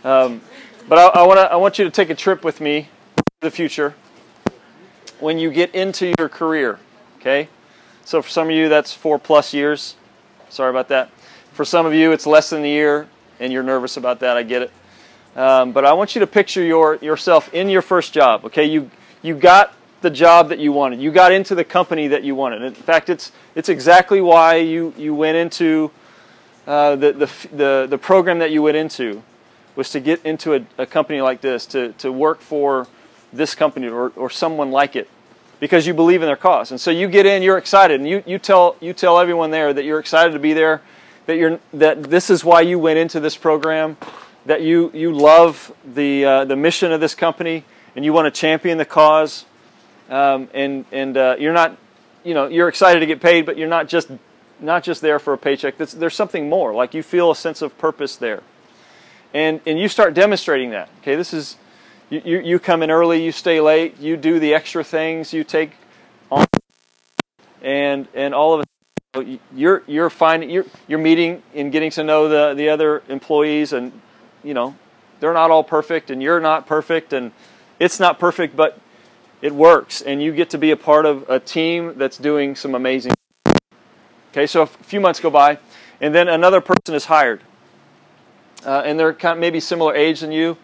[0.04, 0.40] Um,
[0.88, 3.50] but I, I, wanna, I want you to take a trip with me to the
[3.50, 3.94] future
[5.18, 6.78] when you get into your career.
[7.18, 7.48] Okay?
[8.04, 9.96] So for some of you, that's four plus years.
[10.48, 11.10] Sorry about that.
[11.52, 13.06] For some of you, it's less than a year,
[13.38, 14.36] and you're nervous about that.
[14.36, 14.72] I get it.
[15.36, 18.46] Um, but I want you to picture your, yourself in your first job.
[18.46, 18.64] Okay?
[18.64, 18.90] You,
[19.20, 21.00] you got the job that you wanted.
[21.00, 22.62] You got into the company that you wanted.
[22.62, 25.90] In fact, it's it's exactly why you you went into
[26.66, 29.22] uh, the, the the the program that you went into
[29.76, 32.86] was to get into a, a company like this to to work for
[33.32, 35.08] this company or, or someone like it
[35.60, 36.70] because you believe in their cause.
[36.70, 39.72] And so you get in, you're excited, and you, you tell you tell everyone there
[39.72, 40.80] that you're excited to be there,
[41.26, 43.96] that you're that this is why you went into this program,
[44.46, 48.40] that you you love the uh, the mission of this company, and you want to
[48.40, 49.44] champion the cause
[50.10, 51.76] um, and and uh, you're not,
[52.24, 54.10] you know, you're excited to get paid, but you're not just
[54.60, 55.78] not just there for a paycheck.
[55.78, 56.74] There's, there's something more.
[56.74, 58.42] Like you feel a sense of purpose there,
[59.32, 60.88] and and you start demonstrating that.
[61.00, 61.56] Okay, this is
[62.10, 65.72] you, you, come in early, you stay late, you do the extra things, you take
[66.30, 66.44] on,
[67.62, 68.66] and and all of
[69.14, 69.40] it.
[69.54, 73.92] You're you're finding you're you're meeting and getting to know the the other employees, and
[74.42, 74.74] you know
[75.20, 77.30] they're not all perfect, and you're not perfect, and
[77.78, 78.78] it's not perfect, but
[79.42, 82.74] it works, and you get to be a part of a team that's doing some
[82.74, 83.12] amazing.
[84.32, 85.58] Okay, so a few months go by,
[86.00, 87.42] and then another person is hired,
[88.64, 90.56] uh, and they're kind of maybe similar age than you,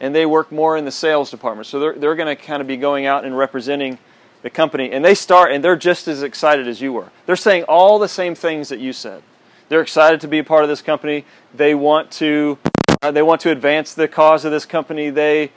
[0.00, 1.66] and they work more in the sales department.
[1.66, 3.98] So they're they're going to kind of be going out and representing
[4.42, 7.10] the company, and they start, and they're just as excited as you were.
[7.26, 9.22] They're saying all the same things that you said.
[9.68, 11.24] They're excited to be a part of this company.
[11.54, 12.58] They want to
[13.02, 15.10] uh, they want to advance the cause of this company.
[15.10, 15.52] They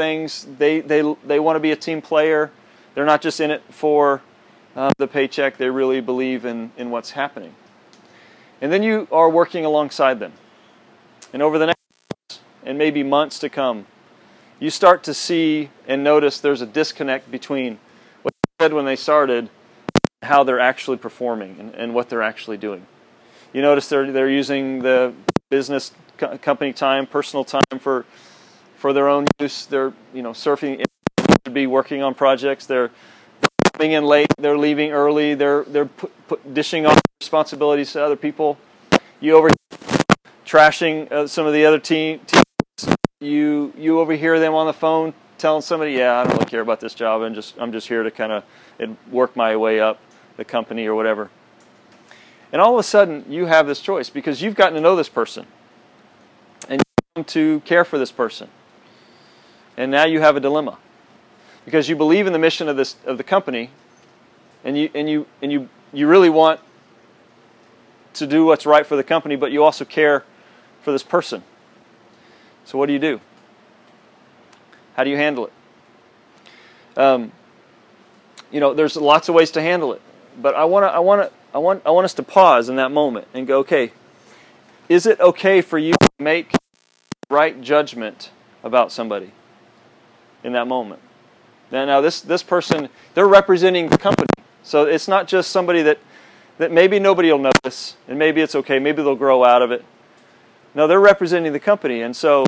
[0.00, 0.46] things.
[0.58, 2.50] They, they, they want to be a team player.
[2.94, 4.22] They're not just in it for
[4.74, 7.54] um, the paycheck, they really believe in, in what's happening.
[8.62, 10.32] And then you are working alongside them.
[11.34, 13.86] And over the next and maybe months to come,
[14.58, 17.78] you start to see and notice there's a disconnect between
[18.22, 19.50] what they said when they started
[20.22, 22.86] how they're actually performing and, and what they're actually doing.
[23.52, 25.12] You notice they're, they're using the
[25.50, 28.06] business co- company time, personal time for
[28.80, 29.66] for their own use.
[29.66, 30.84] They're you know surfing
[31.44, 32.66] to be working on projects.
[32.66, 32.90] They're
[33.74, 34.28] coming in late.
[34.38, 35.34] They're leaving early.
[35.34, 35.90] They're they're
[36.52, 38.58] dishing off responsibilities to other people.
[39.20, 39.50] You over
[40.46, 45.12] trashing uh, some of the other team teams you you overhear them on the phone
[45.36, 48.02] telling somebody, "Yeah, I don't really care about this job, and just I'm just here
[48.02, 48.44] to kind of
[49.12, 50.00] work my way up
[50.38, 51.30] the company or whatever."
[52.50, 55.10] And all of a sudden, you have this choice because you've gotten to know this
[55.10, 55.46] person,
[56.68, 58.48] and you want to care for this person,
[59.80, 60.76] and now you have a dilemma
[61.64, 63.70] because you believe in the mission of this of the company,
[64.62, 66.60] and you and you and you you really want
[68.12, 70.24] to do what's right for the company, but you also care
[70.82, 71.42] for this person.
[72.66, 73.20] So what do you do?
[74.96, 75.52] How do you handle it?
[76.98, 77.32] Um,
[78.50, 80.02] you know, there's lots of ways to handle it,
[80.36, 82.76] but I want to, I want to, I want, I want us to pause in
[82.76, 83.92] that moment and go, okay,
[84.90, 86.52] is it okay for you to make
[87.30, 88.30] right judgment
[88.62, 89.32] about somebody
[90.44, 91.00] in that moment?
[91.70, 94.28] Now, this this person, they're representing the company,
[94.62, 95.98] so it's not just somebody that
[96.58, 99.84] that maybe nobody will notice, and maybe it's okay, maybe they'll grow out of it.
[100.74, 102.44] No, they're representing the company, and so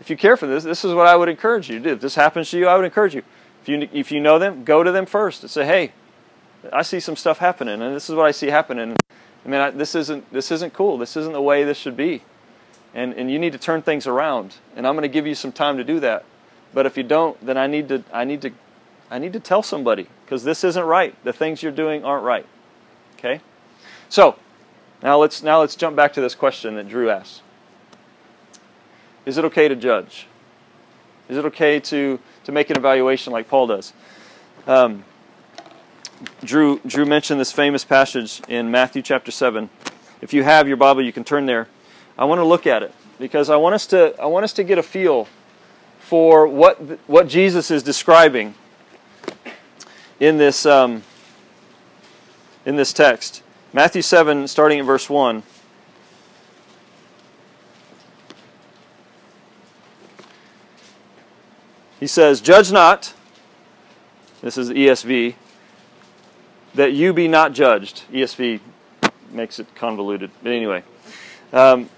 [0.00, 1.90] if you care for this, this is what I would encourage you to do.
[1.90, 3.22] If this happens to you, I would encourage you.
[3.62, 5.92] If you if you know them, go to them first and say, "Hey,
[6.72, 8.96] I see some stuff happening, and this is what I see happening.
[9.44, 10.98] I mean, I, this isn't this isn't cool.
[10.98, 12.22] This isn't the way this should be,
[12.94, 14.56] and and you need to turn things around.
[14.76, 16.24] And I'm going to give you some time to do that.
[16.74, 18.50] But if you don't, then I need to I need to
[19.10, 21.14] I need to tell somebody because this isn't right.
[21.24, 22.46] The things you're doing aren't right.
[23.16, 23.40] Okay,
[24.08, 24.36] so
[25.02, 27.42] now let's now let's jump back to this question that Drew asked.
[29.24, 30.26] Is it okay to judge?
[31.28, 33.92] Is it okay to, to make an evaluation like Paul does?
[34.66, 35.04] Um,
[36.42, 39.70] Drew, Drew mentioned this famous passage in Matthew chapter 7.
[40.20, 41.68] If you have your Bible, you can turn there.
[42.18, 44.64] I want to look at it because I want us to, I want us to
[44.64, 45.28] get a feel
[46.04, 46.76] for what,
[47.08, 48.54] what Jesus is describing
[50.20, 51.02] in this, um,
[52.66, 53.42] in this text.
[53.72, 55.42] Matthew 7, starting at verse 1.
[61.98, 63.14] He says, Judge not,
[64.42, 65.36] this is ESV,
[66.74, 68.02] that you be not judged.
[68.12, 68.60] ESV
[69.30, 70.30] makes it convoluted.
[70.42, 70.84] But anyway,
[71.50, 71.88] um,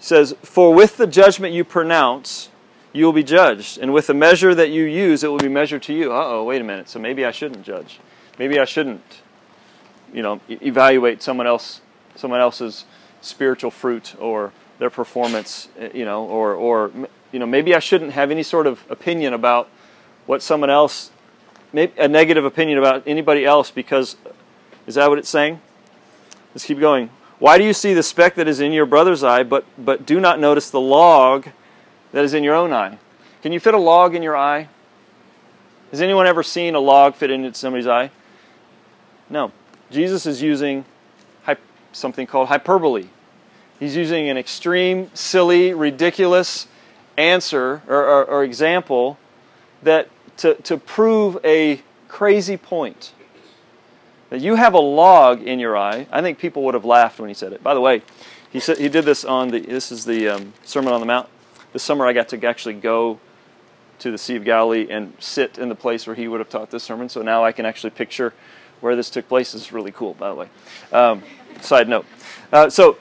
[0.00, 2.48] says, For with the judgment you pronounce,
[2.92, 3.78] you will be judged.
[3.78, 6.12] And with the measure that you use, it will be measured to you.
[6.12, 6.88] Uh oh, wait a minute.
[6.88, 8.00] So maybe I shouldn't judge.
[8.38, 9.22] Maybe I shouldn't,
[10.12, 11.80] you know, evaluate someone else,
[12.14, 12.84] someone else's
[13.20, 16.90] spiritual fruit or their performance, eh, you know, or, or
[17.30, 19.68] you know, maybe I shouldn't have any sort of opinion about
[20.26, 21.10] what someone else,
[21.72, 24.16] maybe a negative opinion about anybody else because,
[24.86, 25.60] is that what it's saying?
[26.54, 27.10] Let's keep going.
[27.38, 30.20] Why do you see the speck that is in your brother's eye, but, but do
[30.20, 31.48] not notice the log
[32.12, 32.98] that is in your own eye?
[33.42, 34.68] Can you fit a log in your eye?
[35.90, 38.10] Has anyone ever seen a log fit into somebody's eye?
[39.28, 39.52] No.
[39.90, 40.84] Jesus is using
[41.92, 43.06] something called hyperbole.
[43.78, 46.66] He's using an extreme, silly, ridiculous
[47.16, 49.18] answer or, or, or example
[49.82, 53.12] that to, to prove a crazy point.
[54.30, 56.06] That you have a log in your eye.
[56.10, 57.62] I think people would have laughed when he said it.
[57.62, 58.02] By the way,
[58.50, 59.60] he said he did this on the.
[59.60, 61.28] This is the um, Sermon on the Mount.
[61.72, 63.18] This summer, I got to actually go
[63.98, 66.70] to the Sea of Galilee and sit in the place where he would have taught
[66.70, 67.08] this sermon.
[67.08, 68.34] So now I can actually picture
[68.80, 69.54] where this took place.
[69.54, 70.48] Is really cool, by the way.
[70.92, 71.22] Um,
[71.60, 72.04] side note.
[72.52, 72.98] Uh, so,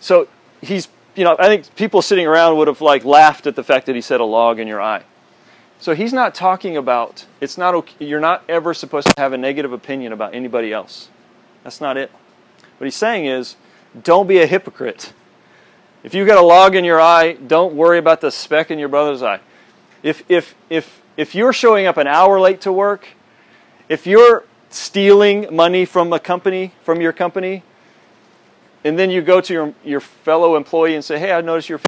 [0.00, 0.28] so
[0.60, 3.86] he's you know, I think people sitting around would have like laughed at the fact
[3.86, 5.02] that he said a log in your eye.
[5.78, 9.38] So he's not talking about it's not okay, you're not ever supposed to have a
[9.38, 11.08] negative opinion about anybody else.
[11.64, 12.10] That's not it.
[12.78, 13.56] What he's saying is
[14.00, 15.12] don't be a hypocrite.
[16.02, 18.88] If you've got a log in your eye, don't worry about the speck in your
[18.88, 19.40] brother's eye.
[20.02, 23.08] If if if if you're showing up an hour late to work,
[23.88, 27.62] if you're stealing money from a company, from your company,
[28.84, 31.80] and then you go to your, your fellow employee and say, hey, I noticed you're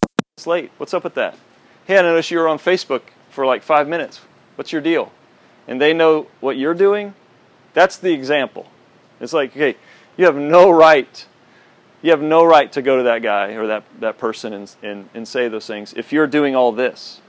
[0.46, 0.70] late.
[0.77, 1.37] What's up with that?
[1.87, 4.20] Hey, I noticed you were on Facebook for like five minutes.
[4.57, 5.12] What's your deal?
[5.66, 7.14] And they know what you're doing.
[7.72, 8.66] That's the example.
[9.20, 9.77] It's like, okay,
[10.16, 11.27] you have no right.
[12.04, 15.08] You have no right to go to that guy or that, that person and, and,
[15.14, 17.22] and say those things if you're doing all this.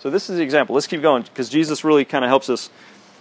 [0.00, 0.74] So this is the example.
[0.74, 2.70] Let's keep going because Jesus really kind of helps us.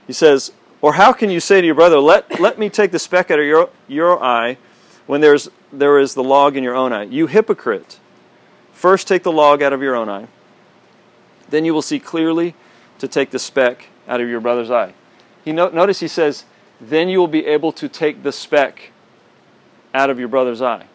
[0.08, 2.97] He says, Or how can you say to your brother, Let, let me take the
[2.97, 4.58] speck out of your, your eye
[5.06, 7.04] when there's, there is the log in your own eye.
[7.04, 7.99] You hypocrite!
[8.73, 10.25] First take the log out of your own eye.
[11.49, 12.56] Then you will see clearly
[12.97, 14.95] to take the speck out of your brother's eye.
[15.45, 16.45] He no, notice he says,
[16.82, 18.91] then you will be able to take the speck
[19.93, 20.86] out of your brother's eye.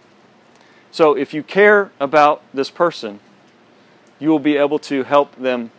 [0.91, 3.21] So if you care about this person,
[4.19, 5.71] you will be able to help them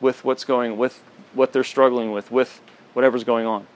[0.00, 2.60] with what's going with what they're struggling with, with
[2.92, 3.66] whatever's going on.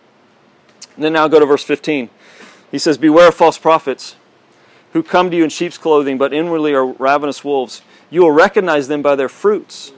[0.97, 2.11] And then now go to verse 15.
[2.71, 4.17] He says, Beware of false prophets
[4.93, 7.83] who come to you in sheep's clothing, but inwardly are ravenous wolves.
[8.11, 9.93] You will recognize them by their fruits.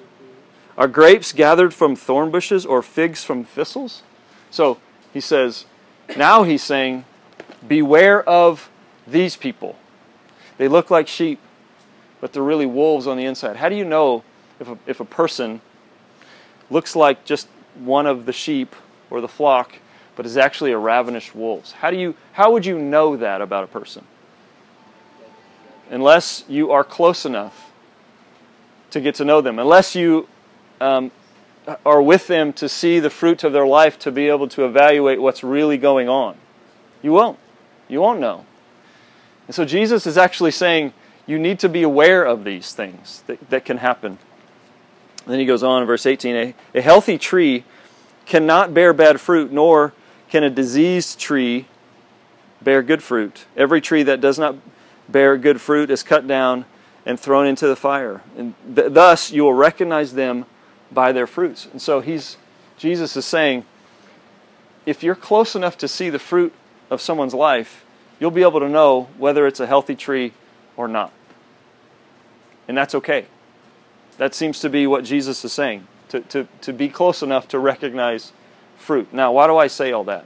[0.79, 4.03] Are grapes gathered from thorn bushes or figs from thistles?
[4.51, 4.79] So
[5.13, 5.65] he says,
[6.17, 7.05] now he's saying,
[7.67, 8.71] beware of
[9.07, 9.77] these people.
[10.59, 11.39] They look like sheep,
[12.21, 13.57] but they're really wolves on the inside.
[13.57, 14.23] How do you know
[14.59, 15.61] if a, if a person
[16.71, 18.75] looks like just one of the sheep
[19.11, 19.77] or the flock,
[20.17, 21.73] but is actually a ravenous wolf?
[21.73, 24.05] How, do you, how would you know that about a person?
[25.91, 27.71] Unless you are close enough
[28.91, 30.27] to get to know them, unless you
[30.81, 31.11] um,
[31.85, 35.21] are with them to see the fruit of their life to be able to evaluate
[35.21, 36.37] what's really going on.
[37.03, 37.39] You won't.
[37.89, 38.47] You won't know.
[39.47, 40.93] And so Jesus is actually saying
[41.27, 44.19] you need to be aware of these things that, that can happen.
[45.25, 47.65] And then he goes on in verse 18 a, a healthy tree
[48.27, 49.93] cannot bear bad fruit, nor
[50.29, 51.67] can a diseased tree
[52.63, 53.47] bear good fruit.
[53.57, 54.57] Every tree that does not
[55.09, 56.65] bear good fruit is cut down
[57.05, 58.23] and thrown into the fire.
[58.37, 60.45] And th- thus you will recognize them
[60.91, 61.67] by their fruits.
[61.71, 62.37] And so he's
[62.77, 63.65] Jesus is saying
[64.85, 66.53] if you're close enough to see the fruit
[66.91, 67.85] of someone's life,
[68.19, 70.33] you'll be able to know whether it's a healthy tree
[70.77, 71.13] or not.
[72.69, 73.27] And that's okay.
[74.19, 77.59] That seems to be what Jesus is saying to, to, to be close enough to
[77.59, 78.33] recognize
[78.77, 79.13] fruit.
[79.13, 80.25] Now, why do I say all that?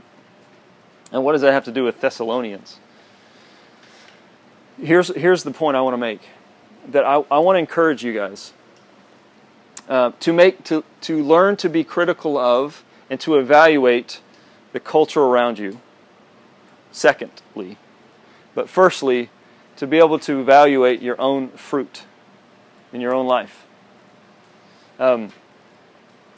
[1.12, 2.78] And what does that have to do with Thessalonians?
[4.80, 6.20] Here's, here's the point I want to make
[6.88, 8.52] that I, I want to encourage you guys
[9.88, 14.20] uh, to make to, to learn to be critical of and to evaluate
[14.72, 15.80] the culture around you.
[16.92, 17.76] Secondly,
[18.54, 19.30] but firstly,
[19.76, 22.02] to be able to evaluate your own fruit
[22.92, 23.64] in your own life.
[24.98, 25.32] Um,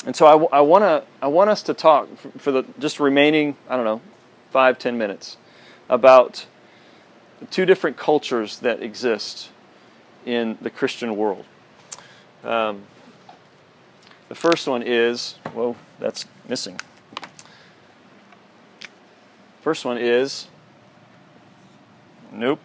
[0.05, 3.57] and so I, I want to I want us to talk for, the just remaining
[3.69, 4.01] I don't know
[4.51, 5.37] five ten minutes
[5.89, 6.47] about
[7.51, 9.51] two different cultures that exist
[10.25, 11.45] in the Christian world.
[12.45, 12.83] Um,
[14.29, 16.81] the first one is, whoa, that's missing.
[19.63, 20.49] First one is,
[22.33, 22.59] nope.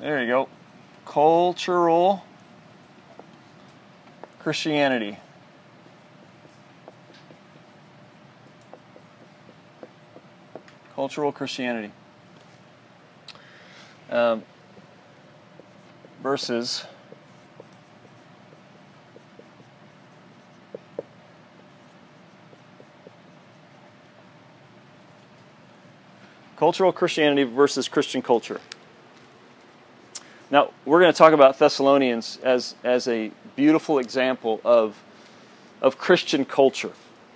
[0.00, 0.48] There you go.
[1.06, 2.24] Cultural
[4.40, 5.18] Christianity.
[10.96, 11.92] Cultural Christianity.
[14.10, 14.42] Um,
[16.20, 16.86] verses
[26.56, 28.60] cultural Christianity versus Christian culture.
[30.50, 35.02] Now, we're going to talk about Thessalonians as, as a beautiful example of,
[35.80, 36.92] of Christian culture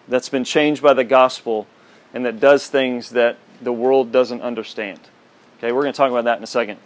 [0.07, 1.67] that's been changed by the gospel
[2.15, 5.01] and that does things that the world doesn't understand.
[5.59, 6.79] Okay, we're going to talk about that in a second.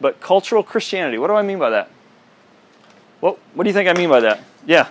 [0.00, 1.90] But cultural Christianity, what do I mean by that?
[3.20, 4.42] What, what do you think I mean by that?
[4.66, 4.88] Yeah.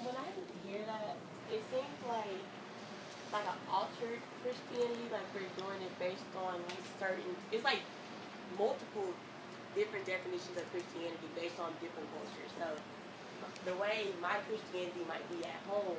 [0.00, 1.16] When I hear that,
[1.48, 2.26] it seems like
[3.32, 7.36] like an altered Christianity, like we're doing it based on like certain.
[7.52, 7.80] It's like
[8.58, 9.14] multiple
[10.56, 12.50] of Christianity based on different cultures.
[12.58, 12.66] So
[13.70, 15.96] the way my Christianity might be at home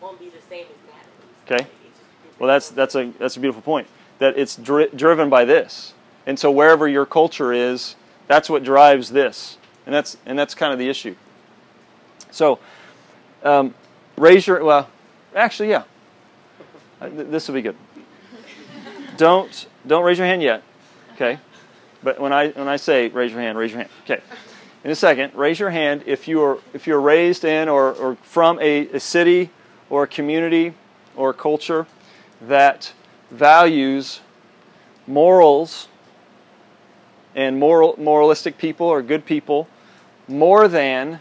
[0.00, 1.44] won't be the same as Natalie's.
[1.46, 1.54] Okay.
[1.86, 3.86] It's just different Well, that's that's a that's a beautiful point.
[4.18, 5.94] That it's dri- driven by this,
[6.26, 7.96] and so wherever your culture is,
[8.28, 11.14] that's what drives this, and that's and that's kind of the issue.
[12.30, 12.58] So,
[13.42, 13.74] um,
[14.16, 14.88] raise your well,
[15.34, 15.84] actually, yeah,
[17.00, 17.76] Uh, th- this will be good.
[19.16, 20.62] Don't don't raise your hand yet,
[21.14, 21.38] okay?
[22.02, 23.90] But when I when I say raise your hand, raise your hand.
[24.04, 24.22] Okay.
[24.82, 28.16] In a second, raise your hand if you are if you're raised in or, or
[28.16, 29.50] from a, a city
[29.90, 30.74] or a community
[31.16, 31.86] or a culture
[32.40, 32.92] that
[33.30, 34.20] values
[35.06, 35.88] morals
[37.34, 39.68] and moral moralistic people or good people
[40.26, 41.20] more than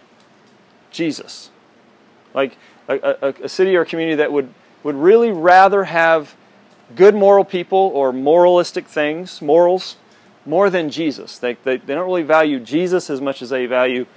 [0.91, 1.49] Jesus.
[2.33, 2.57] Like
[2.87, 4.53] a, a, a city or community that would,
[4.83, 6.35] would really rather have
[6.95, 9.97] good moral people or moralistic things, morals,
[10.49, 11.37] more than Jesus.
[11.37, 14.07] They, they, they don't really value Jesus as much as they value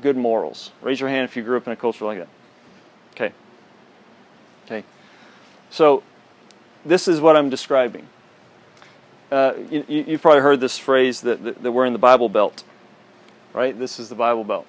[0.00, 0.72] good morals.
[0.80, 2.28] Raise your hand if you grew up in a culture like that.
[3.12, 3.32] Okay.
[4.64, 4.84] Okay.
[5.68, 6.02] So,
[6.86, 8.06] this is what I'm describing.
[9.30, 12.30] Uh, you, you- you've probably heard this phrase that, that, that we're in the Bible
[12.30, 12.64] Belt,
[13.52, 13.78] right?
[13.78, 14.66] This is the Bible Belt.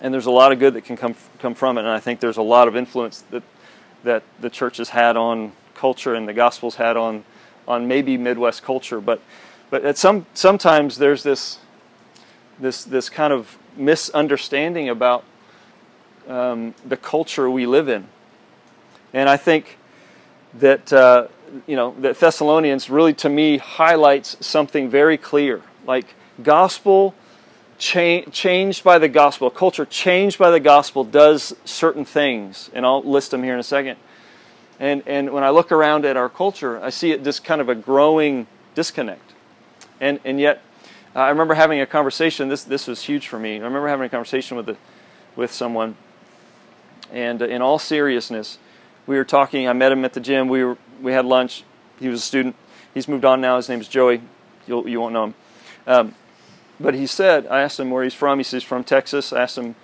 [0.00, 2.20] And there's a lot of good that can come, come from it, and I think
[2.20, 3.42] there's a lot of influence that,
[4.04, 7.24] that the church has had on culture and the gospel's had on,
[7.66, 9.00] on maybe Midwest culture.
[9.00, 9.20] But,
[9.70, 11.58] but at some, sometimes there's this,
[12.58, 15.24] this, this kind of misunderstanding about
[16.28, 18.06] um, the culture we live in.
[19.12, 19.78] And I think
[20.54, 21.28] that uh,
[21.66, 25.62] you know, that Thessalonians really to me highlights something very clear.
[25.86, 27.14] Like gospel
[27.78, 33.02] cha- changed by the gospel, culture changed by the gospel does certain things, and I'll
[33.02, 33.98] list them here in a second.
[34.80, 37.68] And and when I look around at our culture, I see it just kind of
[37.68, 39.33] a growing disconnect.
[40.00, 40.62] And and yet,
[41.14, 42.48] uh, I remember having a conversation.
[42.48, 43.56] This this was huge for me.
[43.56, 44.76] I remember having a conversation with the,
[45.36, 45.96] with someone,
[47.12, 48.58] and uh, in all seriousness,
[49.06, 49.68] we were talking.
[49.68, 50.48] I met him at the gym.
[50.48, 51.64] We were we had lunch.
[52.00, 52.56] He was a student.
[52.92, 53.56] He's moved on now.
[53.56, 54.22] His name is Joey.
[54.66, 55.34] You'll, you won't know him.
[55.86, 56.14] Um,
[56.80, 58.38] but he said, I asked him where he's from.
[58.38, 59.32] He says from Texas.
[59.32, 59.74] I asked him,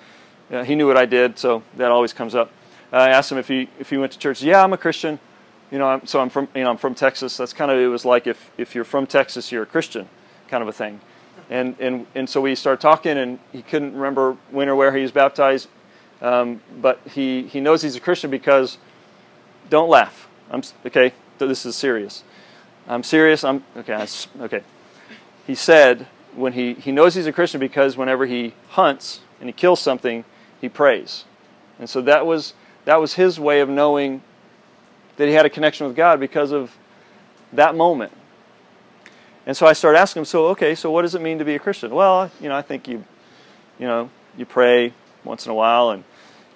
[0.51, 2.51] uh, he knew what I did, so that always comes up.
[2.93, 4.43] I asked him if he if he went to church.
[4.43, 5.21] Yeah, I'm a Christian.
[5.71, 7.37] You know, I'm, so I'm from you know I'm from Texas.
[7.37, 10.09] That's kind of it was like if if you're from Texas, you're a Christian,
[10.49, 11.01] kind of a thing.
[11.49, 15.03] And and and so we started talking, and he couldn't remember when or where he
[15.03, 15.69] was baptized,
[16.21, 18.79] um, but he he knows he's a Christian because.
[19.69, 20.29] Don't laugh.
[20.51, 21.13] I'm okay.
[21.39, 22.25] This is serious.
[22.89, 23.45] I'm serious.
[23.45, 23.95] I'm okay.
[23.95, 24.09] I,
[24.43, 24.63] okay.
[25.47, 29.53] He said when he he knows he's a Christian because whenever he hunts and he
[29.53, 30.25] kills something,
[30.61, 31.25] he prays,
[31.79, 32.55] and so that was
[32.85, 34.23] that was his way of knowing
[35.21, 36.75] that he had a connection with God because of
[37.53, 38.11] that moment.
[39.45, 41.55] And so I started asking him, so okay, so what does it mean to be
[41.55, 41.95] a Christian?
[41.95, 43.05] Well, you know, I think you,
[43.79, 44.09] you know,
[44.39, 46.05] you pray once in a while, and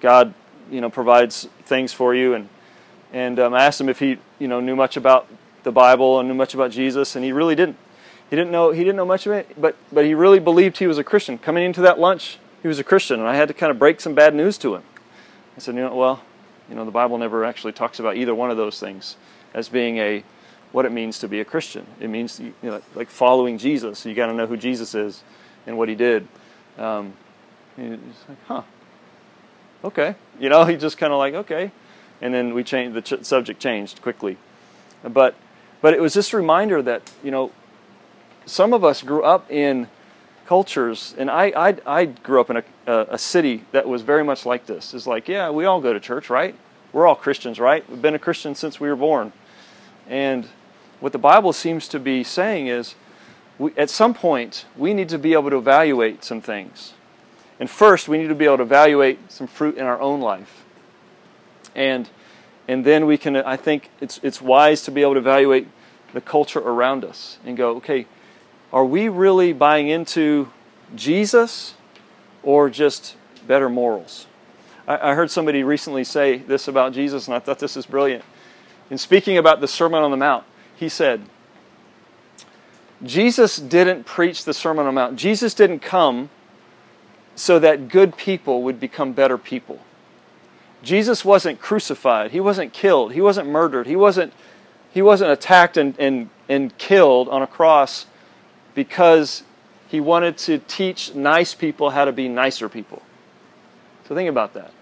[0.00, 0.32] God,
[0.70, 2.32] you know, provides things for you.
[2.32, 2.48] And
[3.12, 5.28] and um, I asked him if he, you know, knew much about
[5.62, 7.76] the Bible and knew much about Jesus, and he really didn't.
[8.30, 10.86] He didn't know he didn't know much of it, but but he really believed he
[10.86, 11.36] was a Christian.
[11.36, 14.00] Coming into that lunch, he was a Christian, and I had to kind of break
[14.00, 14.82] some bad news to him.
[15.54, 16.22] I said, you know, well,
[16.68, 19.16] you know, the Bible never actually talks about either one of those things
[19.52, 20.24] as being a
[20.72, 21.86] what it means to be a Christian.
[22.00, 24.04] It means you know, like following Jesus.
[24.04, 25.22] You got to know who Jesus is
[25.66, 26.26] and what he did.
[26.76, 27.12] Um,
[27.76, 27.98] he's
[28.28, 28.62] like, huh,
[29.84, 30.16] okay.
[30.40, 31.70] You know, he just kind of like, okay.
[32.20, 34.36] And then we changed the ch- subject changed quickly,
[35.02, 35.34] but
[35.80, 37.52] but it was a reminder that you know
[38.46, 39.88] some of us grew up in
[40.46, 44.44] cultures, and I, I, I grew up in a, a, city that was very much
[44.44, 44.92] like this.
[44.94, 46.54] It's like, yeah, we all go to church, right?
[46.92, 47.88] We're all Christians, right?
[47.88, 49.32] We've been a Christian since we were born.
[50.08, 50.48] And
[51.00, 52.94] what the Bible seems to be saying is,
[53.58, 56.94] we, at some point, we need to be able to evaluate some things.
[57.58, 60.64] And first, we need to be able to evaluate some fruit in our own life.
[61.74, 62.08] And,
[62.68, 65.68] and then we can, I think it's, it's wise to be able to evaluate
[66.12, 68.06] the culture around us and go, okay,
[68.74, 70.50] are we really buying into
[70.96, 71.74] Jesus
[72.42, 73.14] or just
[73.46, 74.26] better morals?
[74.88, 78.24] I, I heard somebody recently say this about Jesus, and I thought this is brilliant.
[78.90, 80.44] In speaking about the Sermon on the Mount,
[80.74, 81.22] he said,
[83.04, 85.16] Jesus didn't preach the Sermon on the Mount.
[85.16, 86.28] Jesus didn't come
[87.36, 89.78] so that good people would become better people.
[90.82, 92.32] Jesus wasn't crucified.
[92.32, 93.12] He wasn't killed.
[93.12, 93.86] He wasn't murdered.
[93.86, 94.32] He wasn't,
[94.92, 98.06] he wasn't attacked and, and, and killed on a cross
[98.74, 99.42] because
[99.88, 103.02] he wanted to teach nice people how to be nicer people.
[104.08, 104.72] So think about that.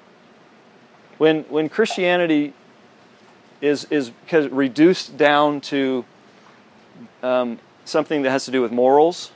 [1.19, 2.55] When, when Christianity
[3.61, 6.05] is, is reduced down to
[7.23, 9.31] um, something that has to do with morals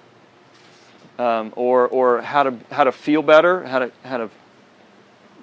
[1.18, 4.30] um, or, or how, to, how to feel better, how to, how to,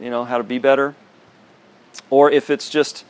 [0.01, 0.95] you know, how to be better,
[2.09, 3.05] or if it's just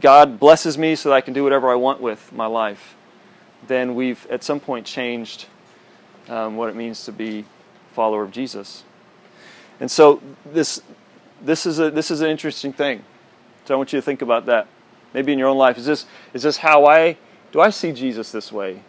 [0.00, 2.96] God blesses me so that I can do whatever I want with my life
[3.66, 5.46] then we've at some point changed
[6.28, 7.44] um, what it means to be
[7.92, 8.84] follower of Jesus.
[9.80, 10.82] And so this
[11.42, 13.04] this is a this is an interesting thing.
[13.64, 14.66] So I want you to think about that.
[15.14, 17.16] Maybe in your own life, is this is this how I
[17.52, 18.82] do I see Jesus this way?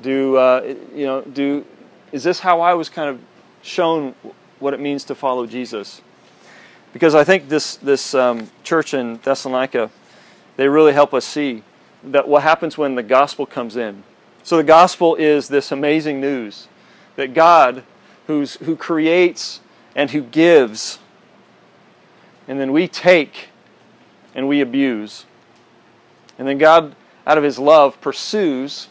[0.00, 1.22] Do uh, you know?
[1.22, 1.64] Do
[2.10, 3.20] is this how I was kind of
[3.62, 4.14] shown
[4.58, 6.02] what it means to follow Jesus?
[6.92, 9.90] Because I think this this um, church in Thessalonica,
[10.56, 11.62] they really help us see
[12.04, 14.02] that what happens when the gospel comes in
[14.42, 16.68] so the gospel is this amazing news
[17.16, 17.84] that God,
[18.26, 19.60] who's, who creates
[19.94, 20.98] and who gives,
[22.48, 23.48] and then we take
[24.34, 25.26] and we abuse.
[26.38, 28.88] And then God, out of his love, pursues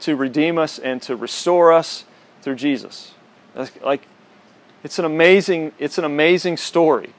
[0.00, 2.04] to redeem us and to restore us
[2.42, 3.12] through Jesus.
[3.82, 4.06] like
[4.82, 7.14] it's an amazing it's an amazing story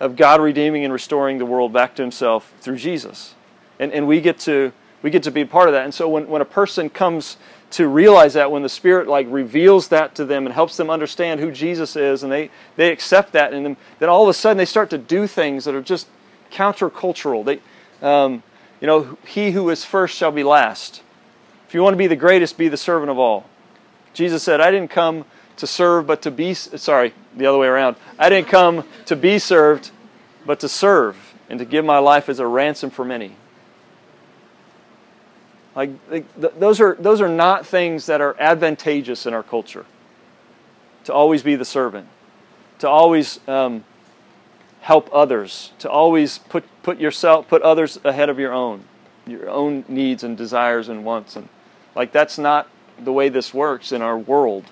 [0.00, 3.34] of God redeeming and restoring the world back to himself through Jesus.
[3.78, 4.72] And and we get to
[5.04, 5.84] we get to be a part of that.
[5.84, 7.36] And so when, when a person comes
[7.72, 11.40] to realize that, when the Spirit like reveals that to them and helps them understand
[11.40, 14.64] who Jesus is, and they, they accept that, and then, all of a sudden they
[14.64, 16.06] start to do things that are just
[16.50, 17.44] countercultural.
[17.44, 17.60] They,
[18.00, 18.42] um,
[18.80, 21.02] you know, he who is first shall be last.
[21.68, 23.44] If you want to be the greatest, be the servant of all.
[24.14, 25.26] Jesus said, I didn't come
[25.58, 27.96] to serve, but to be, sorry, the other way around.
[28.18, 29.90] I didn't come to be served,
[30.46, 33.36] but to serve and to give my life as a ransom for many.
[35.74, 36.24] Like, th-
[36.58, 39.86] those, are, those are not things that are advantageous in our culture.
[41.04, 42.08] To always be the servant,
[42.78, 43.84] to always um,
[44.80, 48.84] help others, to always put, put yourself, put others ahead of your own,
[49.26, 51.36] your own needs and desires and wants.
[51.36, 51.48] And
[51.94, 52.68] like that's not
[52.98, 54.64] the way this works in our world.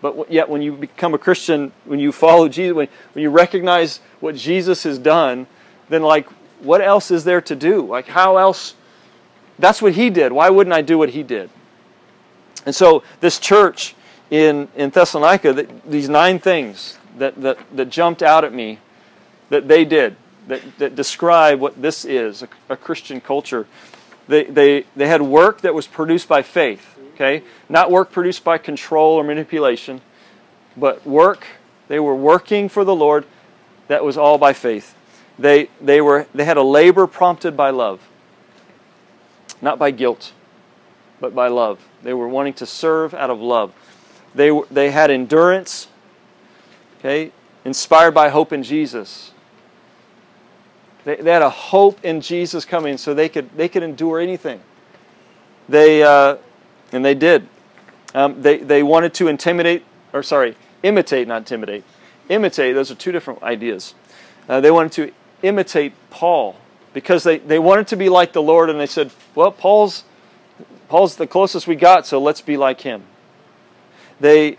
[0.00, 3.98] But yet, when you become a Christian, when you follow Jesus, when, when you recognize
[4.18, 5.46] what Jesus has done,
[5.88, 6.28] then like,
[6.60, 7.86] what else is there to do?
[7.86, 8.74] Like, how else?
[9.58, 10.32] That's what he did.
[10.32, 11.50] Why wouldn't I do what he did?
[12.64, 13.94] And so, this church
[14.30, 18.78] in, in Thessalonica, that, these nine things that, that, that jumped out at me
[19.50, 20.16] that they did,
[20.48, 23.66] that, that describe what this is a, a Christian culture.
[24.28, 27.42] They, they, they had work that was produced by faith, okay?
[27.68, 30.00] Not work produced by control or manipulation,
[30.76, 31.44] but work,
[31.88, 33.26] they were working for the Lord
[33.88, 34.94] that was all by faith.
[35.38, 38.00] They, they, were, they had a labor prompted by love,
[39.62, 40.32] not by guilt,
[41.20, 41.80] but by love.
[42.02, 43.72] They were wanting to serve out of love.
[44.34, 45.86] They, they had endurance,
[46.98, 47.32] okay,
[47.64, 49.32] inspired by hope in Jesus.
[51.04, 54.60] They, they had a hope in Jesus coming so they could, they could endure anything.
[55.68, 56.36] They, uh,
[56.90, 57.46] and they did.
[58.14, 61.84] Um, they, they wanted to intimidate, or sorry, imitate, not intimidate.
[62.28, 63.94] Imitate, those are two different ideas.
[64.48, 66.56] Uh, they wanted to imitate Paul
[66.92, 70.04] because they, they wanted to be like the Lord, and they said, well, Paul's,
[70.88, 73.04] Paul's the closest we got, so let's be like him.
[74.20, 74.58] They,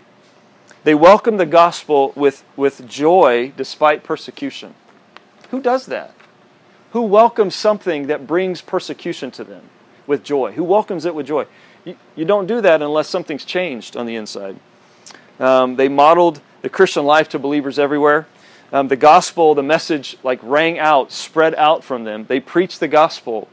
[0.82, 4.74] they welcomed the gospel with, with joy despite persecution.
[5.50, 6.14] Who does that?
[6.90, 9.70] Who welcomes something that brings persecution to them
[10.06, 10.52] with joy?
[10.52, 11.46] Who welcomes it with joy?
[11.84, 14.58] You, you don't do that unless something's changed on the inside.
[15.40, 18.26] Um, they modeled the Christian life to believers everywhere.
[18.74, 22.26] Um, the gospel, the message, like rang out, spread out from them.
[22.28, 23.48] They preached the gospel,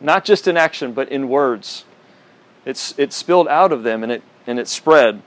[0.00, 1.84] not just in action, but in words.
[2.64, 5.22] It's, it spilled out of them and it, and it spread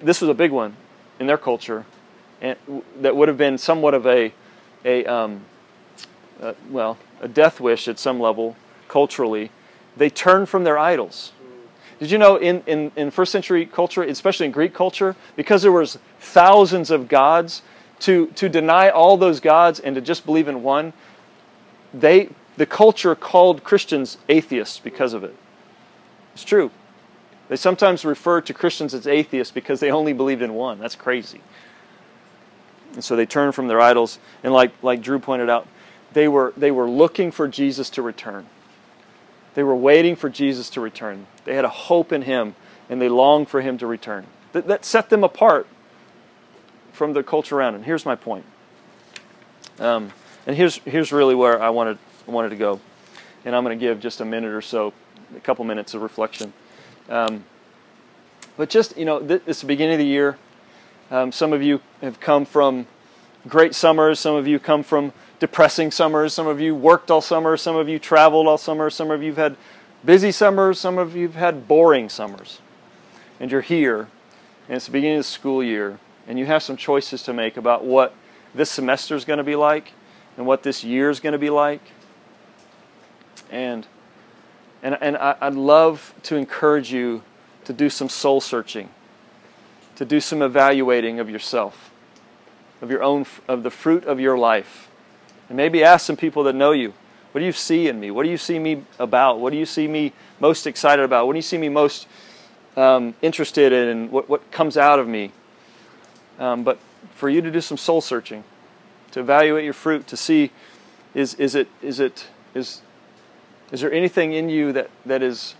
[0.00, 0.76] this was a big one
[1.18, 1.84] in their culture,
[2.40, 2.56] and
[3.00, 4.32] that would have been somewhat of a,
[4.84, 5.42] a um,
[6.40, 9.50] uh, well, a death wish at some level culturally.
[9.96, 11.32] They turned from their idols.
[11.98, 15.72] Did you know in, in, in first century culture, especially in Greek culture, because there
[15.72, 17.62] was thousands of gods,
[18.00, 20.92] to, to deny all those gods and to just believe in one,
[21.92, 25.34] they, the culture called Christians atheists because of it.
[26.34, 26.70] It's true.
[27.48, 30.78] They sometimes refer to Christians as atheists because they only believed in one.
[30.78, 31.40] That's crazy.
[32.94, 34.18] And so they turned from their idols.
[34.42, 35.66] And like, like Drew pointed out,
[36.12, 38.46] they were, they were looking for Jesus to return.
[39.54, 41.26] They were waiting for Jesus to return.
[41.44, 42.54] They had a hope in him,
[42.88, 44.26] and they longed for him to return.
[44.52, 45.66] That, that set them apart
[46.98, 47.76] from the culture around.
[47.76, 48.44] And here's my point.
[49.78, 50.12] Um,
[50.46, 51.96] and here's, here's really where I wanted,
[52.26, 52.80] wanted to go.
[53.44, 54.92] And I'm going to give just a minute or so,
[55.34, 56.52] a couple minutes of reflection.
[57.08, 57.44] Um,
[58.56, 60.36] but just, you know, th- it's the beginning of the year.
[61.10, 62.88] Um, some of you have come from
[63.46, 64.18] great summers.
[64.18, 66.34] Some of you come from depressing summers.
[66.34, 67.56] Some of you worked all summer.
[67.56, 68.90] Some of you traveled all summer.
[68.90, 69.56] Some of you have had
[70.04, 70.80] busy summers.
[70.80, 72.60] Some of you have had boring summers.
[73.38, 74.08] And you're here,
[74.66, 77.56] and it's the beginning of the school year, and you have some choices to make
[77.56, 78.14] about what
[78.54, 79.92] this semester is going to be like
[80.36, 81.82] and what this year is going to be like.
[83.50, 83.86] And
[84.82, 87.22] and, and I, would love to encourage you
[87.64, 88.88] to do some soul searching,
[89.96, 91.90] to do some evaluating of yourself,
[92.80, 94.88] of your own, of the fruit of your life.
[95.48, 96.94] And maybe ask some people that know you.
[97.32, 98.10] What do you see in me?
[98.10, 99.40] What do you see me about?
[99.40, 101.26] What do you see me most excited about?
[101.26, 102.06] What do you see me most
[102.76, 104.10] um, interested in?
[104.10, 105.32] What, what comes out of me?
[106.38, 106.78] Um, but
[107.14, 108.44] for you to do some soul searching,
[109.12, 110.50] to evaluate your fruit, to see
[111.14, 112.82] is, is it, is it, is,
[113.72, 115.54] is there anything in you that, that, is,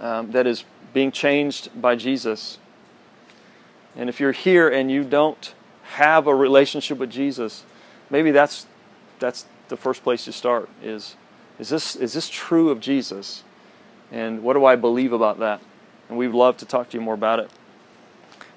[0.00, 2.58] um, that is being changed by Jesus?
[3.96, 5.54] And if you're here and you don't
[5.84, 7.64] have a relationship with Jesus,
[8.10, 8.66] maybe that's,
[9.18, 11.16] that's the first place to start is,
[11.58, 13.42] is, this, is this true of Jesus?
[14.12, 15.60] And what do I believe about that?
[16.08, 17.50] And we'd love to talk to you more about it.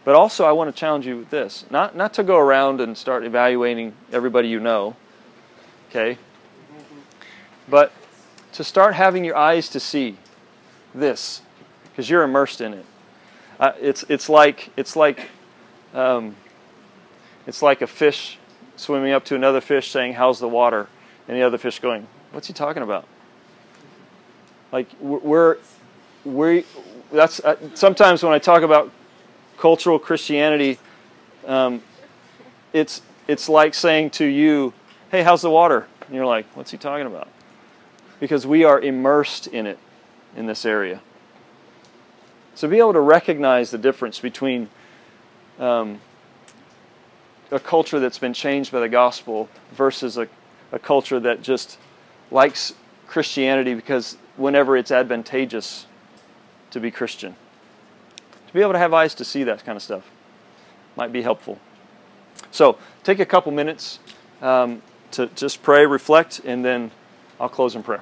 [0.09, 2.97] But also, I want to challenge you with this not, not to go around and
[2.97, 4.95] start evaluating everybody you know,
[5.87, 6.17] okay?
[7.69, 7.91] But
[8.53, 10.17] to start having your eyes to see
[10.95, 11.43] this
[11.83, 12.85] because you're immersed in it.
[13.59, 15.29] Uh, it's, it's like, it's, like,
[15.93, 16.35] um,
[17.45, 18.39] it's like a fish
[18.77, 20.87] swimming up to another fish saying, How's the water?
[21.27, 23.05] And the other fish going, What's he talking about?
[24.71, 25.57] Like, we're,
[26.25, 26.65] we
[27.11, 28.91] that's uh, sometimes when I talk about
[29.59, 30.79] cultural Christianity,
[31.45, 31.81] um,
[32.73, 34.73] it's, it's like saying to you,
[35.11, 35.87] Hey, how's the water?
[36.07, 37.27] And you're like, What's he talking about?
[38.19, 39.79] because we are immersed in it.
[40.35, 41.01] in this area.
[42.53, 44.69] So be able to recognize the difference between
[45.57, 46.01] um,
[47.51, 50.27] a culture that's been changed by the gospel versus a,
[50.71, 51.77] a culture that just
[52.29, 52.73] likes
[53.07, 55.85] Christianity because whenever it's advantageous
[56.71, 57.35] to be Christian.
[58.49, 60.09] To be able to have eyes to see that kind of stuff
[60.95, 61.59] might be helpful.
[62.49, 63.99] So take a couple minutes
[64.41, 64.81] um,
[65.11, 66.89] to just pray, reflect, and then
[67.39, 68.01] I'll close in prayer.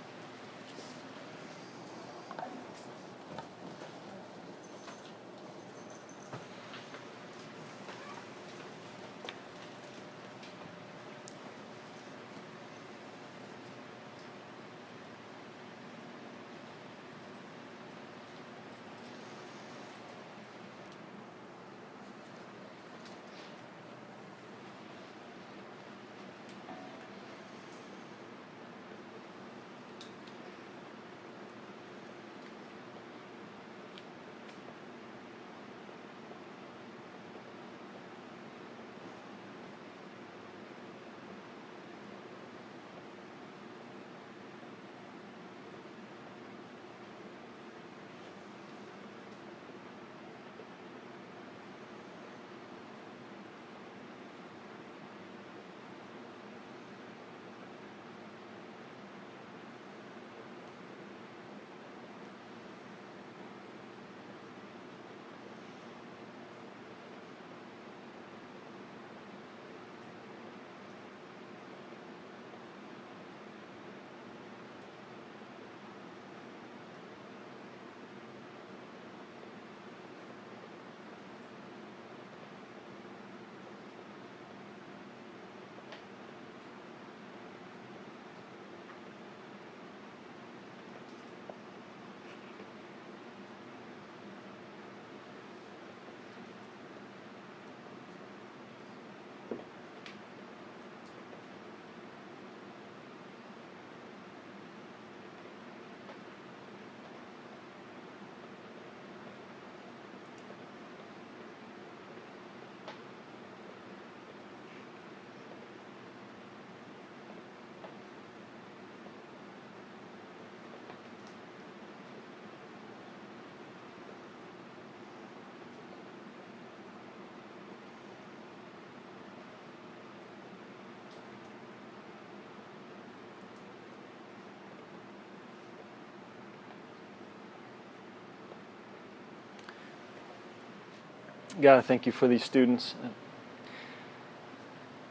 [141.60, 142.94] God, I thank you for these students.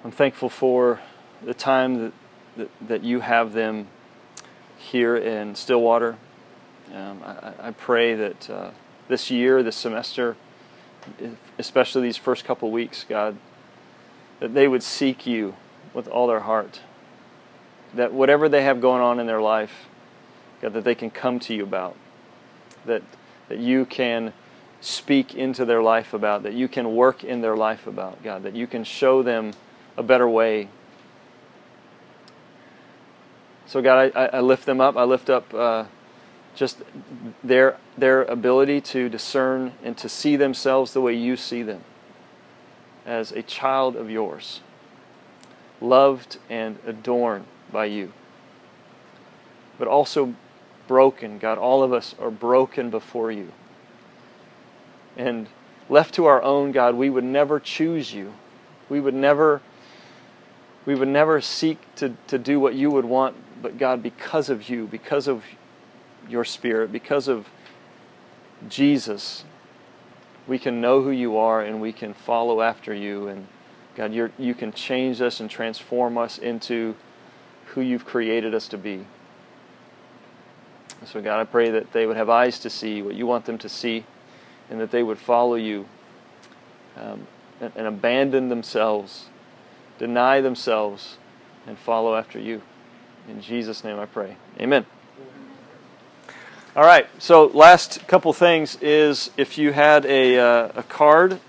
[0.05, 1.01] I'm thankful for
[1.43, 2.13] the time that,
[2.57, 3.89] that, that you have them
[4.79, 6.17] here in Stillwater.
[6.95, 8.71] Um, I, I, pray that uh,
[9.09, 10.37] this year, this semester,
[11.59, 13.37] especially these first couple weeks, God,
[14.39, 15.57] that they would seek you
[15.93, 16.81] with all their heart.
[17.93, 19.87] That whatever they have going on in their life,
[20.63, 21.97] God, that they can come to you about.
[22.85, 23.03] That,
[23.49, 24.33] that you can
[24.87, 28.55] speak into their life about, that you can work in their life about, God, that
[28.55, 29.53] you can show them
[29.97, 30.69] a better way.
[33.67, 34.97] So, God, I, I lift them up.
[34.97, 35.87] I lift up uh,
[36.55, 36.83] just
[37.43, 41.83] their, their ability to discern and to see themselves the way you see them
[43.05, 44.61] as a child of yours,
[45.81, 48.13] loved and adorned by you,
[49.81, 50.35] but also
[50.87, 51.39] broken.
[51.39, 53.51] God, all of us are broken before you.
[55.17, 55.49] And
[55.89, 58.35] left to our own, God, we would never choose you.
[58.89, 59.63] We would never
[60.85, 64.69] we would never seek to, to do what you would want, but God, because of
[64.69, 65.43] you, because of
[66.29, 67.49] your spirit, because of
[68.69, 69.45] Jesus,
[70.47, 73.27] we can know who you are and we can follow after you.
[73.27, 73.49] And
[73.97, 76.95] God, you you can change us and transform us into
[77.67, 79.07] who you've created us to be.
[81.05, 83.59] So, God, I pray that they would have eyes to see what you want them
[83.59, 84.05] to see
[84.71, 85.87] and that they would follow you
[86.97, 87.27] um,
[87.61, 89.27] and, and abandon themselves,
[89.99, 91.17] deny themselves,
[91.67, 92.63] and follow after you.
[93.29, 94.37] In Jesus' name I pray.
[94.61, 94.87] Amen.
[96.77, 101.41] All right, so last couple things is if you had a, uh, a card